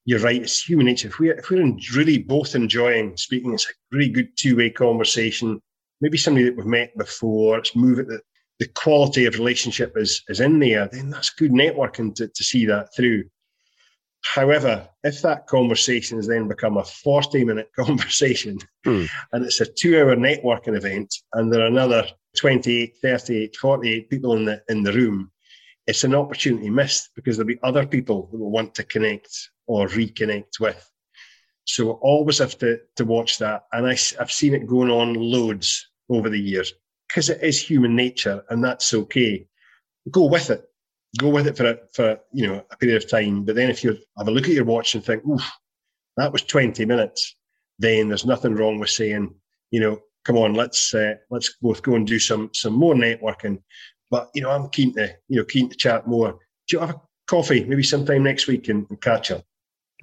You're 0.05 0.19
right, 0.19 0.41
it's 0.41 0.63
human 0.63 0.87
nature. 0.87 1.09
If, 1.09 1.19
we, 1.19 1.31
if 1.31 1.49
we're 1.51 1.75
really 1.93 2.19
both 2.19 2.55
enjoying 2.55 3.15
speaking, 3.17 3.53
it's 3.53 3.69
a 3.69 3.73
really 3.91 4.09
good 4.09 4.29
two-way 4.35 4.71
conversation. 4.71 5.61
Maybe 5.99 6.17
somebody 6.17 6.45
that 6.45 6.55
we've 6.55 6.65
met 6.65 6.97
before, 6.97 7.57
let's 7.57 7.75
move 7.75 7.99
it 7.99 8.07
the 8.07 8.21
quality 8.67 9.25
of 9.25 9.35
relationship 9.35 9.93
is 9.95 10.23
is 10.29 10.39
in 10.39 10.59
there, 10.59 10.87
then 10.91 11.09
that's 11.09 11.29
good 11.31 11.51
networking 11.51 12.13
to, 12.15 12.27
to 12.27 12.43
see 12.43 12.65
that 12.65 12.93
through. 12.95 13.23
However, 14.23 14.87
if 15.03 15.21
that 15.23 15.47
conversation 15.47 16.17
has 16.17 16.27
then 16.27 16.47
become 16.47 16.77
a 16.77 16.83
40 16.83 17.43
minute 17.43 17.71
conversation 17.75 18.59
hmm. 18.83 19.05
and 19.31 19.45
it's 19.45 19.61
a 19.61 19.65
two 19.65 19.99
hour 19.99 20.15
networking 20.15 20.75
event 20.75 21.13
and 21.33 21.51
there 21.51 21.61
are 21.61 21.67
another 21.67 22.05
28, 22.37 22.95
38, 23.01 23.55
48 23.55 24.09
people 24.09 24.37
in 24.37 24.45
the 24.45 24.61
in 24.69 24.83
the 24.83 24.93
room, 24.93 25.31
it's 25.87 26.03
an 26.03 26.15
opportunity 26.15 26.69
missed 26.69 27.09
because 27.15 27.35
there'll 27.35 27.47
be 27.47 27.59
other 27.63 27.85
people 27.85 28.29
who 28.31 28.37
will 28.37 28.51
want 28.51 28.75
to 28.75 28.83
connect 28.83 29.49
or 29.67 29.87
reconnect 29.87 30.59
with. 30.59 30.87
So 31.65 31.85
we 31.85 31.91
always 31.91 32.37
have 32.39 32.57
to, 32.59 32.79
to 32.97 33.05
watch 33.05 33.37
that. 33.39 33.63
And 33.71 33.87
I, 33.87 33.91
I've 34.19 34.31
seen 34.31 34.53
it 34.53 34.67
going 34.67 34.89
on 34.89 35.13
loads 35.13 35.87
over 36.09 36.29
the 36.29 36.39
years 36.39 36.73
because 37.11 37.29
it 37.29 37.41
is 37.43 37.59
human 37.59 37.95
nature 37.95 38.43
and 38.49 38.63
that's 38.63 38.93
okay. 38.93 39.45
Go 40.09 40.25
with 40.25 40.49
it. 40.49 40.63
Go 41.19 41.27
with 41.27 41.47
it 41.47 41.57
for 41.57 41.65
a, 41.65 41.77
for 41.93 42.19
you 42.31 42.47
know 42.47 42.63
a 42.71 42.77
period 42.77 43.03
of 43.03 43.09
time. 43.09 43.43
But 43.43 43.55
then 43.55 43.69
if 43.69 43.83
you 43.83 43.97
have 44.17 44.27
a 44.27 44.31
look 44.31 44.45
at 44.45 44.53
your 44.53 44.63
watch 44.63 44.95
and 44.95 45.03
think, 45.03 45.25
"Oof, 45.25 45.43
that 46.15 46.31
was 46.31 46.43
twenty 46.43 46.85
minutes," 46.85 47.35
then 47.79 48.07
there's 48.07 48.25
nothing 48.25 48.55
wrong 48.55 48.79
with 48.79 48.89
saying, 48.89 49.35
you 49.71 49.81
know, 49.81 49.99
come 50.23 50.37
on, 50.37 50.53
let's 50.53 50.93
uh, 50.93 51.15
let's 51.29 51.53
both 51.61 51.83
go 51.83 51.95
and 51.95 52.07
do 52.07 52.17
some 52.17 52.49
some 52.53 52.73
more 52.73 52.95
networking. 52.95 53.61
But 54.09 54.29
you 54.33 54.41
know, 54.41 54.51
I'm 54.51 54.69
keen 54.69 54.93
to 54.95 55.13
you 55.27 55.39
know 55.39 55.45
keen 55.45 55.69
to 55.69 55.75
chat 55.75 56.07
more. 56.07 56.31
Do 56.67 56.77
you 56.77 56.79
have 56.79 56.91
a 56.91 57.01
coffee 57.27 57.65
maybe 57.65 57.83
sometime 57.83 58.23
next 58.23 58.47
week 58.47 58.69
and, 58.69 58.87
and 58.89 59.01
catch 59.01 59.31
up? 59.31 59.43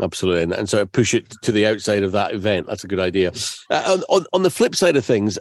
Absolutely, 0.01 0.43
and, 0.43 0.53
and 0.53 0.73
of 0.73 0.93
push 0.93 1.13
it 1.13 1.35
to 1.43 1.51
the 1.51 1.67
outside 1.67 2.03
of 2.03 2.13
that 2.13 2.33
event. 2.33 2.67
That's 2.67 2.85
a 2.85 2.89
good 2.89 3.01
idea. 3.01 3.33
Uh, 3.71 3.99
on, 4.09 4.25
on 4.33 4.43
the 4.43 4.51
flip 4.51 4.77
side 4.77 4.97
of 4.97 5.05
things, 5.05 5.39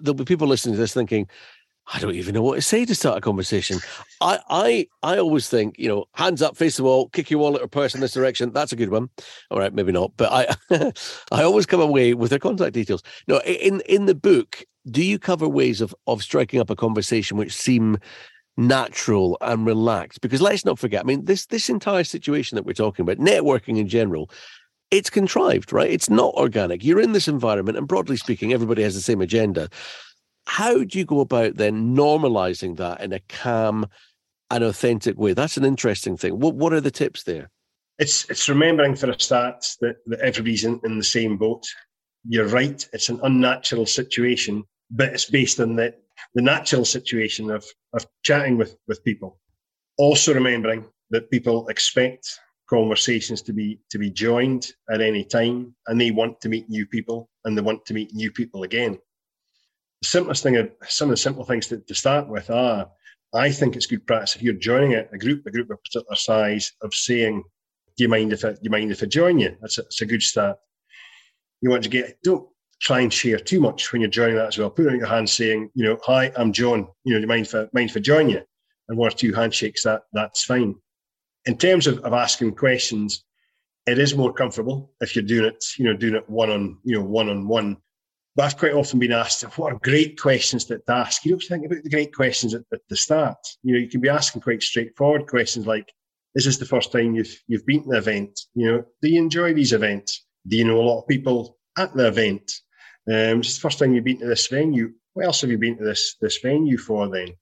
there'll 0.00 0.14
be 0.14 0.24
people 0.24 0.48
listening 0.48 0.74
to 0.74 0.80
this 0.80 0.94
thinking, 0.94 1.28
I 1.92 1.98
don't 1.98 2.14
even 2.14 2.34
know 2.34 2.42
what 2.42 2.54
to 2.54 2.62
say 2.62 2.84
to 2.84 2.94
start 2.94 3.18
a 3.18 3.20
conversation. 3.20 3.78
I 4.20 4.38
I 4.48 4.86
I 5.02 5.18
always 5.18 5.48
think, 5.48 5.76
you 5.78 5.88
know, 5.88 6.04
hands 6.14 6.40
up, 6.40 6.56
face 6.56 6.76
the 6.76 6.84
wall, 6.84 7.08
kick 7.08 7.30
your 7.30 7.40
wallet 7.40 7.62
or 7.62 7.68
purse 7.68 7.94
in 7.94 8.00
this 8.00 8.12
direction. 8.12 8.52
That's 8.52 8.72
a 8.72 8.76
good 8.76 8.90
one. 8.90 9.08
All 9.50 9.58
right, 9.58 9.74
maybe 9.74 9.92
not, 9.92 10.12
but 10.16 10.30
I 10.70 10.92
I 11.32 11.42
always 11.42 11.66
come 11.66 11.80
away 11.80 12.14
with 12.14 12.30
their 12.30 12.38
contact 12.38 12.74
details. 12.74 13.02
No, 13.26 13.40
in 13.40 13.80
in 13.82 14.06
the 14.06 14.14
book, 14.14 14.64
do 14.90 15.04
you 15.04 15.18
cover 15.18 15.48
ways 15.48 15.80
of 15.80 15.94
of 16.06 16.22
striking 16.22 16.60
up 16.60 16.70
a 16.70 16.76
conversation 16.76 17.36
which 17.36 17.52
seem 17.52 17.98
natural 18.56 19.38
and 19.40 19.66
relaxed? 19.66 20.20
Because 20.20 20.40
let's 20.40 20.64
not 20.64 20.78
forget, 20.78 21.00
I 21.00 21.04
mean, 21.04 21.24
this 21.24 21.46
this 21.46 21.68
entire 21.68 22.04
situation 22.04 22.56
that 22.56 22.64
we're 22.64 22.72
talking 22.72 23.02
about, 23.02 23.18
networking 23.18 23.78
in 23.78 23.88
general, 23.88 24.30
it's 24.90 25.10
contrived, 25.10 25.72
right? 25.72 25.90
It's 25.90 26.10
not 26.10 26.34
organic. 26.34 26.84
You're 26.84 27.00
in 27.00 27.12
this 27.12 27.28
environment, 27.28 27.78
and 27.78 27.86
broadly 27.86 28.16
speaking, 28.16 28.52
everybody 28.52 28.82
has 28.82 28.94
the 28.94 29.00
same 29.00 29.20
agenda. 29.20 29.68
How 30.46 30.82
do 30.82 30.98
you 30.98 31.04
go 31.04 31.20
about 31.20 31.56
then 31.56 31.94
normalizing 31.94 32.76
that 32.78 33.00
in 33.00 33.12
a 33.12 33.20
calm 33.28 33.86
and 34.50 34.64
authentic 34.64 35.16
way? 35.16 35.32
That's 35.32 35.56
an 35.56 35.64
interesting 35.64 36.16
thing. 36.16 36.40
What 36.40 36.54
what 36.56 36.72
are 36.72 36.80
the 36.80 36.90
tips 36.90 37.22
there? 37.22 37.50
It's 37.98 38.28
it's 38.30 38.48
remembering 38.48 38.96
for 38.96 39.10
a 39.10 39.20
start 39.20 39.64
that, 39.80 39.96
that 40.06 40.20
everybody's 40.20 40.64
in, 40.64 40.80
in 40.84 40.98
the 40.98 41.04
same 41.04 41.36
boat. 41.36 41.66
you're 42.26 42.48
right. 42.48 42.86
It's 42.92 43.08
an 43.08 43.20
unnatural 43.22 43.86
situation, 43.86 44.64
but 44.90 45.10
it's 45.10 45.28
based 45.30 45.60
on 45.60 45.76
the, 45.76 45.94
the 46.34 46.42
natural 46.42 46.84
situation 46.84 47.50
of, 47.50 47.64
of 47.92 48.06
chatting 48.22 48.56
with, 48.56 48.76
with 48.88 49.04
people. 49.04 49.38
Also 49.98 50.32
remembering 50.34 50.84
that 51.10 51.30
people 51.30 51.68
expect 51.68 52.40
conversations 52.68 53.42
to 53.42 53.52
be 53.52 53.80
to 53.90 53.98
be 53.98 54.10
joined 54.10 54.72
at 54.92 55.00
any 55.00 55.24
time 55.24 55.74
and 55.88 56.00
they 56.00 56.12
want 56.12 56.40
to 56.40 56.48
meet 56.48 56.70
new 56.70 56.86
people 56.86 57.28
and 57.44 57.58
they 57.58 57.62
want 57.62 57.84
to 57.84 57.94
meet 57.94 58.14
new 58.14 58.30
people 58.30 58.62
again. 58.62 58.96
The 60.02 60.08
simplest 60.08 60.44
thing, 60.44 60.70
some 60.86 61.08
of 61.08 61.10
the 61.10 61.16
simple 61.16 61.44
things 61.44 61.66
to, 61.66 61.78
to 61.78 61.94
start 61.94 62.28
with 62.28 62.48
are 62.48 62.88
I 63.34 63.50
think 63.50 63.76
it's 63.76 63.86
good 63.86 64.06
practice 64.06 64.34
if 64.34 64.42
you're 64.42 64.54
joining 64.54 64.94
a, 64.94 65.04
a 65.12 65.18
group, 65.18 65.46
a 65.46 65.50
group 65.50 65.70
of 65.70 65.82
particular 65.82 66.16
size, 66.16 66.72
of 66.82 66.92
saying, 66.94 67.42
"Do 67.96 68.04
you 68.04 68.08
mind 68.08 68.32
if 68.32 68.44
I, 68.44 68.52
do 68.52 68.58
you 68.62 68.70
mind 68.70 68.90
if 68.90 69.02
I 69.02 69.06
join 69.06 69.38
you?" 69.38 69.56
That's 69.60 69.78
a, 69.78 69.82
that's 69.82 70.00
a 70.00 70.06
good 70.06 70.22
start. 70.22 70.58
You 71.60 71.70
want 71.70 71.84
to 71.84 71.88
get 71.90 72.18
don't 72.24 72.48
try 72.80 73.00
and 73.00 73.12
share 73.12 73.38
too 73.38 73.60
much 73.60 73.92
when 73.92 74.00
you're 74.00 74.10
joining 74.10 74.36
that 74.36 74.48
as 74.48 74.58
well. 74.58 74.70
Put 74.70 74.88
out 74.88 74.98
your 74.98 75.06
hand 75.06 75.28
saying, 75.28 75.70
"You 75.74 75.84
know, 75.84 75.98
hi, 76.04 76.32
I'm 76.36 76.52
John. 76.52 76.88
You 77.04 77.14
know, 77.14 77.18
do 77.18 77.22
you 77.22 77.26
mind 77.28 77.48
for 77.48 77.68
mind 77.72 77.90
if 77.90 77.96
I 77.96 78.00
join 78.00 78.28
you?" 78.28 78.42
And 78.88 78.98
one 78.98 79.08
or 79.08 79.14
two 79.14 79.32
handshakes. 79.32 79.84
That 79.84 80.02
that's 80.12 80.44
fine. 80.44 80.74
In 81.46 81.56
terms 81.56 81.86
of, 81.86 81.98
of 82.00 82.12
asking 82.12 82.54
questions, 82.56 83.24
it 83.86 83.98
is 83.98 84.16
more 84.16 84.32
comfortable 84.32 84.92
if 85.00 85.16
you're 85.16 85.24
doing 85.24 85.46
it, 85.46 85.64
you 85.78 85.84
know, 85.84 85.94
doing 85.94 86.14
it 86.14 86.28
one 86.28 86.50
on, 86.50 86.78
you 86.84 86.96
know, 86.96 87.04
one 87.04 87.30
on 87.30 87.48
one 87.48 87.78
but 88.36 88.44
I've 88.44 88.56
quite 88.56 88.74
often 88.74 88.98
been 88.98 89.12
asked, 89.12 89.42
what 89.58 89.72
are 89.72 89.78
great 89.82 90.20
questions 90.20 90.64
to 90.66 90.80
ask? 90.88 91.24
You 91.24 91.32
don't 91.32 91.42
think 91.42 91.66
about 91.66 91.82
the 91.82 91.90
great 91.90 92.14
questions 92.14 92.54
at, 92.54 92.62
at, 92.72 92.80
the 92.88 92.96
start. 92.96 93.38
You 93.62 93.74
know, 93.74 93.80
you 93.80 93.88
can 93.88 94.00
be 94.00 94.08
asking 94.08 94.42
quite 94.42 94.62
straightforward 94.62 95.26
questions 95.26 95.66
like, 95.66 95.92
is 96.36 96.44
this 96.44 96.58
the 96.58 96.64
first 96.64 96.92
time 96.92 97.16
you've 97.16 97.36
you've 97.48 97.66
been 97.66 97.82
to 97.82 97.90
an 97.90 97.96
event? 97.96 98.40
You 98.54 98.66
know, 98.66 98.84
do 99.02 99.10
you 99.10 99.18
enjoy 99.18 99.52
these 99.52 99.72
events? 99.72 100.24
Do 100.46 100.56
you 100.56 100.64
know 100.64 100.80
a 100.80 100.82
lot 100.82 101.00
of 101.00 101.08
people 101.08 101.58
at 101.76 101.92
the 101.94 102.06
event? 102.06 102.50
Um, 103.10 103.40
is 103.40 103.56
the 103.56 103.60
first 103.60 103.80
time 103.80 103.92
you've 103.92 104.04
been 104.04 104.20
to 104.20 104.26
this 104.26 104.46
venue? 104.46 104.92
What 105.14 105.26
else 105.26 105.40
have 105.40 105.50
you 105.50 105.58
been 105.58 105.76
to 105.78 105.84
this 105.84 106.14
this 106.20 106.38
venue 106.38 106.78
for 106.78 107.08
then? 107.08 107.34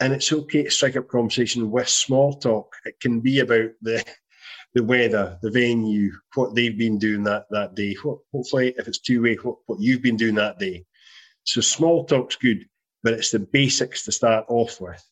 And 0.00 0.12
it's 0.12 0.32
okay 0.32 0.64
to 0.64 0.70
strike 0.70 0.96
up 0.96 1.08
conversation 1.08 1.70
with 1.70 1.88
small 1.88 2.34
talk. 2.34 2.74
It 2.84 2.98
can 3.00 3.20
be 3.20 3.38
about 3.38 3.70
the 3.80 4.04
the 4.74 4.82
weather, 4.82 5.38
the 5.40 5.52
venue, 5.52 6.10
what 6.34 6.54
they've 6.54 6.76
been 6.76 6.98
doing 6.98 7.22
that 7.24 7.44
that 7.50 7.76
day. 7.76 7.94
What, 8.02 8.18
hopefully, 8.32 8.74
if 8.76 8.88
it's 8.88 8.98
two 8.98 9.22
way, 9.22 9.36
what, 9.36 9.58
what 9.66 9.80
you've 9.80 10.02
been 10.02 10.16
doing 10.16 10.34
that 10.34 10.58
day. 10.58 10.84
So 11.44 11.60
small 11.60 12.04
talk's 12.04 12.36
good, 12.36 12.66
but 13.04 13.14
it's 13.14 13.30
the 13.30 13.38
basics 13.38 14.04
to 14.04 14.12
start 14.12 14.46
off 14.48 14.80
with, 14.80 15.02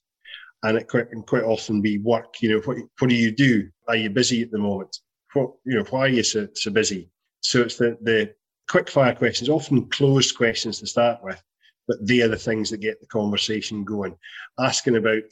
and 0.64 0.76
it 0.76 0.88
can 0.88 1.22
quite 1.22 1.44
often 1.44 1.80
be 1.80 1.98
work. 1.98 2.42
You 2.42 2.50
know, 2.50 2.60
what 2.64 2.78
what 2.98 3.08
do 3.08 3.14
you 3.14 3.30
do? 3.30 3.68
Are 3.86 3.96
you 3.96 4.10
busy 4.10 4.42
at 4.42 4.50
the 4.50 4.58
moment? 4.58 4.98
What 5.32 5.52
you 5.64 5.76
know, 5.76 5.84
why 5.90 6.00
are 6.00 6.08
you 6.08 6.24
so, 6.24 6.48
so 6.54 6.72
busy? 6.72 7.08
So 7.40 7.62
it's 7.62 7.76
the 7.76 7.96
the 8.02 8.34
quick 8.68 8.90
fire 8.90 9.14
questions, 9.14 9.48
often 9.48 9.88
closed 9.88 10.36
questions 10.36 10.80
to 10.80 10.86
start 10.86 11.22
with, 11.22 11.42
but 11.88 11.98
they 12.00 12.20
are 12.22 12.28
the 12.28 12.36
things 12.36 12.70
that 12.70 12.80
get 12.80 13.00
the 13.00 13.06
conversation 13.06 13.84
going. 13.84 14.16
Asking 14.58 14.96
about 14.96 15.22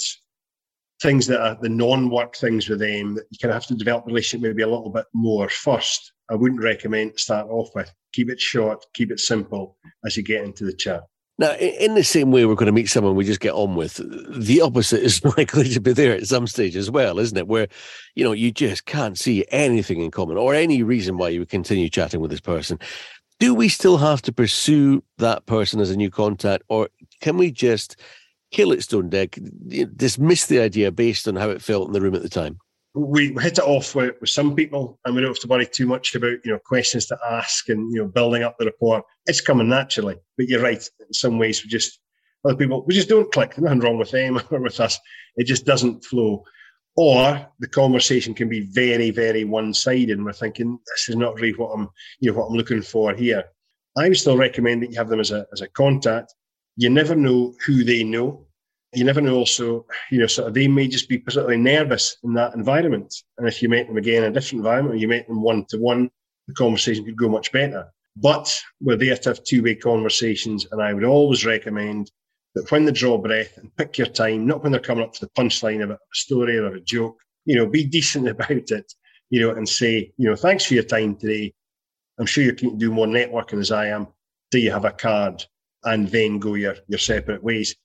things 1.03 1.26
that 1.26 1.41
are 1.41 1.59
the 1.61 1.69
non-work 1.69 2.37
things 2.37 2.69
with 2.69 2.79
them 2.79 3.14
that 3.14 3.25
you 3.31 3.38
kind 3.41 3.50
of 3.50 3.57
have 3.57 3.67
to 3.67 3.75
develop 3.75 4.05
the 4.05 4.12
relationship 4.12 4.43
maybe 4.43 4.62
a 4.62 4.69
little 4.69 4.91
bit 4.91 5.07
more 5.12 5.49
first. 5.49 6.12
I 6.31 6.35
wouldn't 6.35 6.62
recommend 6.62 7.19
start 7.19 7.49
off 7.50 7.71
with. 7.75 7.93
Keep 8.12 8.31
it 8.31 8.41
short, 8.41 8.85
keep 8.95 9.11
it 9.11 9.21
simple 9.21 9.76
as 10.05 10.17
you 10.17 10.23
get 10.23 10.45
into 10.45 10.64
the 10.64 10.73
chat. 10.73 11.03
Now, 11.37 11.53
in 11.55 11.97
the 11.97 12.05
same 12.05 12.31
way, 12.31 12.45
we're 12.45 12.55
going 12.55 12.67
to 12.67 12.73
meet 12.73 12.88
someone 12.88 13.17
we 13.17 13.25
just 13.25 13.41
get 13.41 13.55
on 13.55 13.75
with. 13.75 14.00
The 14.05 14.61
opposite 14.61 15.03
is 15.03 15.25
likely 15.37 15.69
to 15.71 15.81
be 15.81 15.93
there 15.93 16.12
at 16.12 16.26
some 16.29 16.47
stage 16.47 16.76
as 16.76 16.93
well, 16.93 17.19
isn't 17.19 17.37
it? 17.37 17.49
Where, 17.49 17.67
you 18.14 18.23
know, 18.23 18.33
you 18.33 18.53
just 18.53 18.87
can't 18.87 19.19
see 19.19 19.45
anything 19.50 20.00
in 20.00 20.12
common 20.12 20.37
or 20.37 20.55
any 20.55 20.85
reason 20.85 21.17
why 21.17 21.31
you 21.31 21.41
would 21.41 21.49
continue 21.49 21.88
chatting 21.88 22.21
with 22.21 22.31
this 22.31 22.41
person. 22.41 22.79
Do 23.41 23.55
we 23.55 23.69
still 23.69 23.97
have 23.99 24.23
to 24.23 24.33
pursue 24.33 25.03
that 25.19 25.47
person 25.47 25.81
as 25.81 25.91
a 25.91 25.97
new 25.97 26.11
contact, 26.11 26.64
or 26.69 26.88
can 27.21 27.37
we 27.37 27.50
just 27.50 27.97
kill 28.50 28.73
it 28.73 28.83
stone 28.83 29.09
dead, 29.09 29.31
dismiss 29.97 30.47
the 30.47 30.61
idea 30.61 30.93
based 30.93 31.26
on 31.26 31.35
how 31.37 31.50
it 31.50 31.61
felt 31.61 31.88
in 31.88 31.93
the 31.93 32.00
room 32.00 32.14
at 32.14 32.23
the 32.23 32.29
time? 32.29 32.59
We 32.95 33.35
hit 33.41 33.59
it 33.59 33.64
off 33.64 33.97
with, 33.97 34.14
with 34.21 34.31
some 34.31 34.55
people, 34.55 35.00
and 35.05 35.14
we 35.14 35.21
don't 35.21 35.31
have 35.31 35.41
to 35.41 35.49
worry 35.49 35.67
too 35.67 35.87
much 35.87 36.14
about 36.14 36.38
you 36.45 36.53
know 36.53 36.61
questions 36.64 37.07
to 37.07 37.19
ask 37.29 37.69
and 37.69 37.93
you 37.93 38.00
know 38.00 38.09
building 38.09 38.45
up 38.45 38.57
the 38.57 38.67
rapport. 38.67 39.03
It's 39.26 39.41
coming 39.41 39.69
naturally, 39.69 40.17
but 40.37 40.47
you're 40.47 40.62
right. 40.62 40.88
In 41.00 41.12
some 41.12 41.38
ways, 41.38 41.64
we 41.64 41.71
just 41.71 41.99
other 42.45 42.57
people 42.57 42.85
we 42.87 42.95
just 42.95 43.09
don't 43.09 43.33
click. 43.33 43.59
Nothing 43.59 43.81
wrong 43.81 43.99
with 43.99 44.12
them 44.12 44.41
or 44.50 44.61
with 44.61 44.79
us. 44.79 44.99
It 45.37 45.45
just 45.45 45.67
doesn't 45.67 46.05
flow. 46.05 46.45
Or 46.96 47.46
the 47.58 47.68
conversation 47.68 48.34
can 48.34 48.48
be 48.48 48.60
very, 48.60 49.10
very 49.10 49.44
one-sided, 49.44 50.10
and 50.10 50.24
we're 50.24 50.32
thinking 50.32 50.78
this 50.86 51.08
is 51.08 51.16
not 51.16 51.34
really 51.34 51.54
what 51.54 51.72
I'm, 51.72 51.88
you 52.20 52.30
know, 52.30 52.38
what 52.38 52.46
I'm 52.46 52.56
looking 52.56 52.82
for 52.82 53.12
here. 53.14 53.44
I 53.96 54.08
would 54.08 54.16
still 54.16 54.36
recommend 54.36 54.82
that 54.82 54.90
you 54.90 54.98
have 54.98 55.08
them 55.08 55.20
as 55.20 55.30
a 55.30 55.46
as 55.52 55.60
a 55.60 55.68
contact 55.68 56.34
you 56.76 56.90
never 56.90 57.14
know 57.14 57.54
who 57.64 57.84
they 57.84 58.04
know. 58.04 58.46
You 58.92 59.04
never 59.04 59.20
know 59.20 59.36
also, 59.36 59.86
you 60.10 60.18
know, 60.18 60.26
sort 60.26 60.48
of 60.48 60.54
they 60.54 60.68
may 60.68 60.86
just 60.86 61.08
be 61.08 61.18
particularly 61.18 61.56
nervous 61.56 62.16
in 62.22 62.32
that 62.34 62.54
environment. 62.54 63.14
And 63.38 63.48
if 63.48 63.60
you 63.60 63.68
met 63.68 63.88
them 63.88 63.96
again 63.96 64.22
in 64.22 64.30
a 64.30 64.34
different 64.34 64.60
environment, 64.60 64.94
or 64.94 64.98
you 64.98 65.08
met 65.08 65.26
them 65.26 65.42
one 65.42 65.64
to 65.70 65.78
one, 65.78 66.10
the 66.46 66.54
conversation 66.54 67.04
could 67.04 67.16
go 67.16 67.28
much 67.28 67.50
better. 67.50 67.92
But 68.16 68.60
we're 68.80 68.96
there 68.96 69.16
to 69.16 69.30
have 69.30 69.42
two 69.42 69.62
way 69.64 69.74
conversations. 69.74 70.66
And 70.70 70.80
I 70.80 70.92
would 70.92 71.04
always 71.04 71.44
recommend 71.44 72.12
that 72.54 72.70
when 72.70 72.84
they 72.84 72.92
draw 72.92 73.18
breath 73.18 73.56
and 73.58 73.75
pick 73.76 73.99
your 73.99 74.06
time, 74.06 74.46
not 74.46 74.62
when 74.62 74.73
they're 74.73 74.80
coming 74.80 75.04
up 75.04 75.12
to 75.14 75.20
the 75.20 75.32
punchline 75.32 75.82
of 75.82 75.90
a 75.90 75.99
story 76.12 76.58
or 76.58 76.75
a 76.75 76.80
joke, 76.80 77.18
you 77.44 77.56
know, 77.56 77.66
be 77.66 77.84
decent 77.84 78.28
about 78.34 78.50
it, 78.50 78.92
you 79.30 79.40
know, 79.40 79.50
and 79.50 79.68
say, 79.68 80.12
you 80.16 80.28
know, 80.28 80.37
thanks 80.37 80.64
for 80.64 80.75
your 80.75 80.84
time 80.84 81.16
today. 81.16 81.52
I'm 82.18 82.26
sure 82.26 82.44
you 82.44 82.54
can 82.54 82.78
do 82.78 82.92
more 82.92 83.06
networking 83.06 83.58
as 83.58 83.73
I 83.73 83.88
am. 83.88 84.06
Do 84.50 84.58
you 84.58 84.70
have 84.70 84.84
a 84.84 84.92
card? 84.92 85.44
and 85.84 86.08
then 86.08 86.38
go 86.38 86.54
your, 86.54 86.76
your 86.88 86.99
separate 86.99 87.42
ways. 87.42 87.76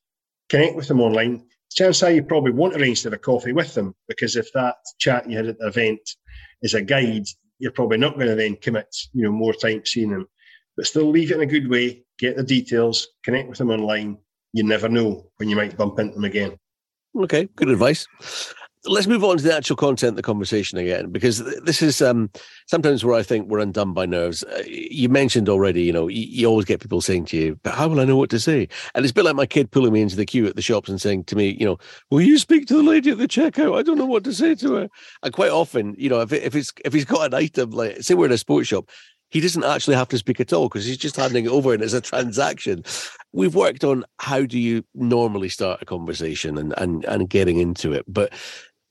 Connect 0.50 0.76
with 0.76 0.88
them 0.88 1.02
online. 1.02 1.46
Chances 1.72 2.04
are 2.04 2.12
you 2.12 2.24
probably 2.24 2.52
won't 2.52 2.76
arrange 2.76 3.02
to 3.02 3.08
have 3.08 3.14
a 3.14 3.18
coffee 3.18 3.52
with 3.52 3.74
them 3.76 3.94
because 4.08 4.36
if 4.36 4.52
that 4.54 4.76
chat 5.00 5.30
you 5.30 5.38
had 5.38 5.48
at 5.48 5.60
the 5.60 5.68
event 5.68 6.00
is 6.62 6.74
a 6.74 6.82
guide, 6.82 7.26
you're 7.60 7.72
probably 7.72 7.98
not 7.98 8.16
going 8.16 8.28
to 8.28 8.36
then 8.36 8.56
commit, 8.56 8.88
you 9.14 9.24
know, 9.24 9.32
more 9.32 9.54
time 9.54 9.86
seeing 9.86 10.10
them. 10.10 10.28
But 10.76 10.88
still 10.88 11.10
leave 11.10 11.32
it 11.32 11.36
in 11.36 11.42
a 11.42 11.46
good 11.46 11.70
way, 11.70 12.04
get 12.18 12.38
the 12.38 12.44
details, 12.44 13.10
connect 13.24 13.50
with 13.50 13.58
them 13.60 13.70
online. 13.70 14.18
You 14.54 14.64
never 14.64 14.90
know 14.90 15.30
when 15.38 15.50
you 15.50 15.56
might 15.56 15.78
bump 15.78 16.00
into 16.00 16.16
them 16.16 16.24
again. 16.26 16.58
Okay, 17.16 17.48
good 17.56 17.70
advice 17.70 18.08
let's 18.86 19.08
move 19.08 19.24
on 19.24 19.38
to 19.38 19.44
the 19.44 19.56
actual 19.56 19.76
content 19.76 20.12
of 20.12 20.16
the 20.16 20.22
conversation 20.22 20.78
again, 20.78 21.12
because 21.12 21.40
this 21.64 21.82
is 21.82 22.02
um, 22.02 22.30
sometimes 22.68 23.04
where 23.04 23.16
I 23.16 23.24
think 23.24 23.48
we're 23.48 23.60
undone 23.60 23.94
by 23.94 24.06
nerves. 24.06 24.44
Uh, 24.44 24.64
you 24.66 25.10
mentioned 25.10 25.50
already, 25.50 25.84
you 25.84 25.92
know, 25.92 26.08
you, 26.08 26.22
you, 26.22 26.48
always 26.48 26.66
get 26.66 26.80
people 26.80 27.02
saying 27.02 27.26
to 27.26 27.38
you, 27.38 27.60
but 27.64 27.74
how 27.74 27.88
will 27.88 28.00
I 28.00 28.06
know 28.06 28.16
what 28.16 28.30
to 28.32 28.40
say? 28.40 28.68
And 28.96 29.04
it's 29.04 29.12
a 29.12 29.14
bit 29.14 29.26
like 29.26 29.36
my 29.36 29.46
kid 29.46 29.72
pulling 29.72 29.94
me 29.94 30.02
into 30.02 30.16
the 30.16 30.26
queue 30.26 30.48
at 30.48 30.56
the 30.56 30.62
shops 30.62 30.90
and 30.90 31.02
saying 31.02 31.26
to 31.26 31.36
me, 31.36 31.58
you 31.60 31.66
know, 31.66 31.78
will 32.10 32.22
you 32.22 32.38
speak 32.38 32.68
to 32.68 32.76
the 32.76 32.84
lady 32.84 33.12
at 33.12 33.18
the 33.18 33.28
checkout? 33.28 33.78
I 33.78 33.84
don't 33.84 33.98
know 33.98 34.06
what 34.06 34.24
to 34.24 34.34
say 34.34 34.56
to 34.56 34.74
her. 34.76 34.90
And 35.24 35.34
quite 35.34 35.52
often, 35.52 35.96
you 35.98 36.10
know, 36.10 36.22
if, 36.22 36.32
if 36.32 36.56
it's 36.56 36.72
if 36.86 36.94
he's 36.94 37.06
got 37.06 37.26
an 37.26 37.34
item, 37.34 37.72
like 37.72 38.02
say 38.02 38.14
we're 38.14 38.28
in 38.28 38.32
a 38.32 38.38
sports 38.38 38.70
shop, 38.70 38.90
he 39.30 39.40
doesn't 39.40 39.64
actually 39.64 39.96
have 39.96 40.10
to 40.10 40.18
speak 40.18 40.40
at 40.40 40.54
all 40.54 40.68
because 40.68 40.86
he's 40.86 40.98
just 40.98 41.16
handing 41.16 41.46
it 41.46 41.52
over 41.52 41.74
and 41.74 41.84
it's 41.84 41.94
a 41.94 42.02
transaction. 42.02 42.84
We've 43.32 43.56
worked 43.56 43.84
on 43.84 44.06
how 44.20 44.44
do 44.44 44.60
you 44.60 44.84
normally 44.96 45.50
start 45.50 45.82
a 45.82 45.86
conversation 45.86 46.58
and 46.58 46.74
and 46.78 47.06
and 47.06 47.30
getting 47.30 47.60
into 47.60 47.94
it, 47.94 48.06
but 48.08 48.34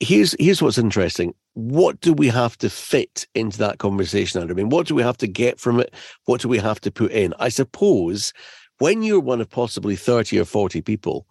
here's 0.00 0.35
here's 0.38 0.62
what's 0.62 0.78
interesting. 0.78 1.35
What 1.54 2.00
do 2.00 2.12
we 2.12 2.28
have 2.28 2.57
to 2.59 2.71
fit 2.71 3.26
into 3.35 3.59
that 3.59 3.78
conversation, 3.78 4.40
Andrew? 4.40 4.54
I 4.54 4.57
mean, 4.57 4.68
what 4.68 4.87
do 4.87 4.95
we 4.95 5.02
have 5.02 5.16
to 5.18 5.26
get 5.26 5.59
from 5.59 5.80
it? 5.80 5.92
What 6.26 6.40
do 6.40 6.49
we 6.49 6.59
have 6.59 6.80
to 6.83 6.90
put 6.90 7.11
in? 7.11 7.35
I 7.38 7.49
suppose 7.49 8.33
when 8.78 9.02
you're 9.02 9.21
one 9.21 9.40
of 9.40 9.50
possibly 9.50 9.97
30 9.97 10.38
or 10.38 10.45
40 10.45 10.83
people, 10.83 11.26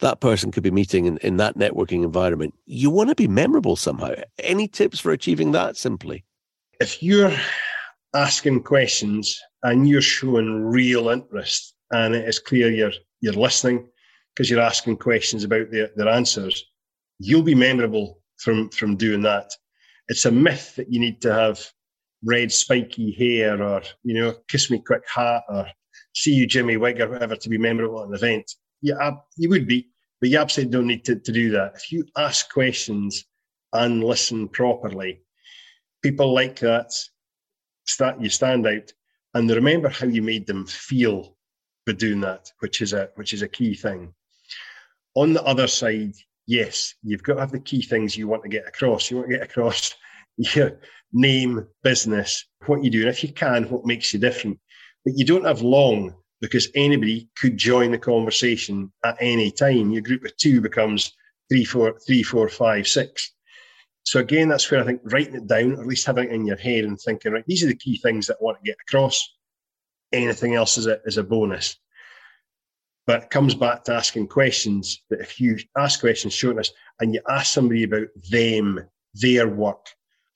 that 0.00 0.20
person 0.20 0.50
could 0.50 0.64
be 0.64 0.72
meeting 0.72 1.04
in, 1.04 1.18
in 1.18 1.36
that 1.36 1.56
networking 1.56 2.02
environment. 2.02 2.54
You 2.66 2.90
want 2.90 3.10
to 3.10 3.14
be 3.14 3.28
memorable 3.28 3.76
somehow. 3.76 4.14
Any 4.38 4.66
tips 4.66 4.98
for 4.98 5.12
achieving 5.12 5.52
that 5.52 5.76
simply? 5.76 6.24
If 6.80 7.00
you're 7.02 7.32
asking 8.14 8.62
questions 8.62 9.38
and 9.62 9.88
you're 9.88 10.02
showing 10.02 10.64
real 10.64 11.08
interest 11.08 11.74
and 11.92 12.14
it 12.14 12.28
is 12.28 12.38
clear 12.38 12.70
you're 12.70 12.92
you're 13.20 13.34
listening 13.34 13.86
because 14.34 14.48
you're 14.48 14.60
asking 14.60 14.96
questions 14.96 15.44
about 15.44 15.70
their, 15.70 15.90
their 15.96 16.08
answers, 16.08 16.64
you'll 17.18 17.42
be 17.42 17.54
memorable 17.54 18.20
from 18.38 18.68
from 18.70 18.96
doing 18.96 19.22
that. 19.22 19.50
It's 20.08 20.24
a 20.24 20.30
myth 20.30 20.74
that 20.76 20.92
you 20.92 20.98
need 20.98 21.20
to 21.22 21.32
have 21.32 21.64
red 22.24 22.52
spiky 22.52 23.12
hair 23.12 23.62
or 23.62 23.82
you 24.02 24.14
know 24.14 24.34
kiss 24.48 24.70
me 24.70 24.82
quick 24.84 25.02
hat 25.12 25.42
or 25.48 25.66
see 26.14 26.32
you 26.32 26.46
Jimmy 26.46 26.76
Wigg 26.76 27.00
or 27.00 27.08
whatever 27.08 27.36
to 27.36 27.48
be 27.48 27.58
memorable 27.58 28.02
at 28.02 28.08
an 28.08 28.14
event. 28.14 28.50
Yeah, 28.82 29.12
you 29.36 29.50
would 29.50 29.66
be, 29.66 29.88
but 30.20 30.30
you 30.30 30.38
absolutely 30.38 30.72
don't 30.72 30.86
need 30.86 31.04
to, 31.04 31.16
to 31.16 31.32
do 31.32 31.50
that. 31.50 31.72
If 31.76 31.92
you 31.92 32.06
ask 32.16 32.50
questions 32.50 33.24
and 33.72 34.02
listen 34.02 34.48
properly, 34.48 35.20
people 36.02 36.32
like 36.32 36.58
that 36.60 36.92
you 38.20 38.28
stand 38.28 38.66
out 38.66 38.92
and 39.34 39.50
remember 39.50 39.88
how 39.88 40.06
you 40.06 40.22
made 40.22 40.46
them 40.46 40.66
feel 40.66 41.36
by 41.86 41.92
doing 41.92 42.20
that, 42.20 42.50
which 42.60 42.80
is 42.80 42.92
a 42.92 43.10
which 43.14 43.32
is 43.32 43.42
a 43.42 43.48
key 43.48 43.74
thing. 43.74 44.12
On 45.14 45.32
the 45.32 45.42
other 45.44 45.66
side, 45.66 46.14
yes, 46.46 46.94
you've 47.02 47.22
got 47.22 47.34
to 47.34 47.40
have 47.40 47.52
the 47.52 47.60
key 47.60 47.82
things 47.82 48.16
you 48.16 48.28
want 48.28 48.42
to 48.42 48.48
get 48.48 48.66
across. 48.66 49.10
You 49.10 49.18
want 49.18 49.30
to 49.30 49.36
get 49.36 49.44
across 49.44 49.94
your 50.36 50.80
name, 51.12 51.66
business, 51.82 52.46
what 52.66 52.84
you 52.84 52.90
do, 52.90 53.00
and 53.00 53.08
if 53.08 53.22
you 53.22 53.32
can, 53.32 53.64
what 53.64 53.86
makes 53.86 54.12
you 54.12 54.20
different. 54.20 54.58
but 55.04 55.14
you 55.16 55.24
don't 55.24 55.46
have 55.46 55.62
long 55.62 56.14
because 56.40 56.68
anybody 56.74 57.28
could 57.36 57.56
join 57.56 57.90
the 57.90 57.98
conversation 57.98 58.90
at 59.04 59.16
any 59.20 59.50
time. 59.50 59.90
Your 59.90 60.02
group 60.02 60.24
of 60.24 60.36
two 60.36 60.60
becomes 60.60 61.12
three, 61.50 61.64
four, 61.64 61.98
three, 62.06 62.22
four, 62.22 62.48
five, 62.48 62.88
six. 62.88 63.32
So 64.04 64.20
again, 64.20 64.48
that's 64.48 64.70
where 64.70 64.80
I 64.80 64.84
think 64.84 65.00
writing 65.04 65.34
it 65.34 65.46
down, 65.46 65.74
or 65.74 65.80
at 65.80 65.86
least 65.86 66.06
having 66.06 66.28
it 66.28 66.32
in 66.32 66.46
your 66.46 66.56
head 66.56 66.84
and 66.84 66.98
thinking, 66.98 67.32
right, 67.32 67.44
these 67.46 67.62
are 67.62 67.68
the 67.68 67.76
key 67.76 67.98
things 67.98 68.26
that 68.26 68.38
I 68.40 68.44
want 68.44 68.58
to 68.58 68.68
get 68.68 68.76
across. 68.88 69.36
Anything 70.12 70.54
else 70.54 70.78
is 70.78 70.86
a, 70.86 71.00
is 71.04 71.18
a 71.18 71.22
bonus. 71.22 71.76
But 73.06 73.24
it 73.24 73.30
comes 73.30 73.54
back 73.54 73.84
to 73.84 73.94
asking 73.94 74.28
questions 74.28 75.02
that 75.10 75.20
if 75.20 75.40
you 75.40 75.58
ask 75.76 76.00
questions, 76.00 76.32
showing 76.32 76.58
us, 76.58 76.70
and 77.00 77.14
you 77.14 77.20
ask 77.28 77.52
somebody 77.52 77.84
about 77.84 78.08
them, 78.30 78.80
their 79.14 79.48
work, 79.48 79.86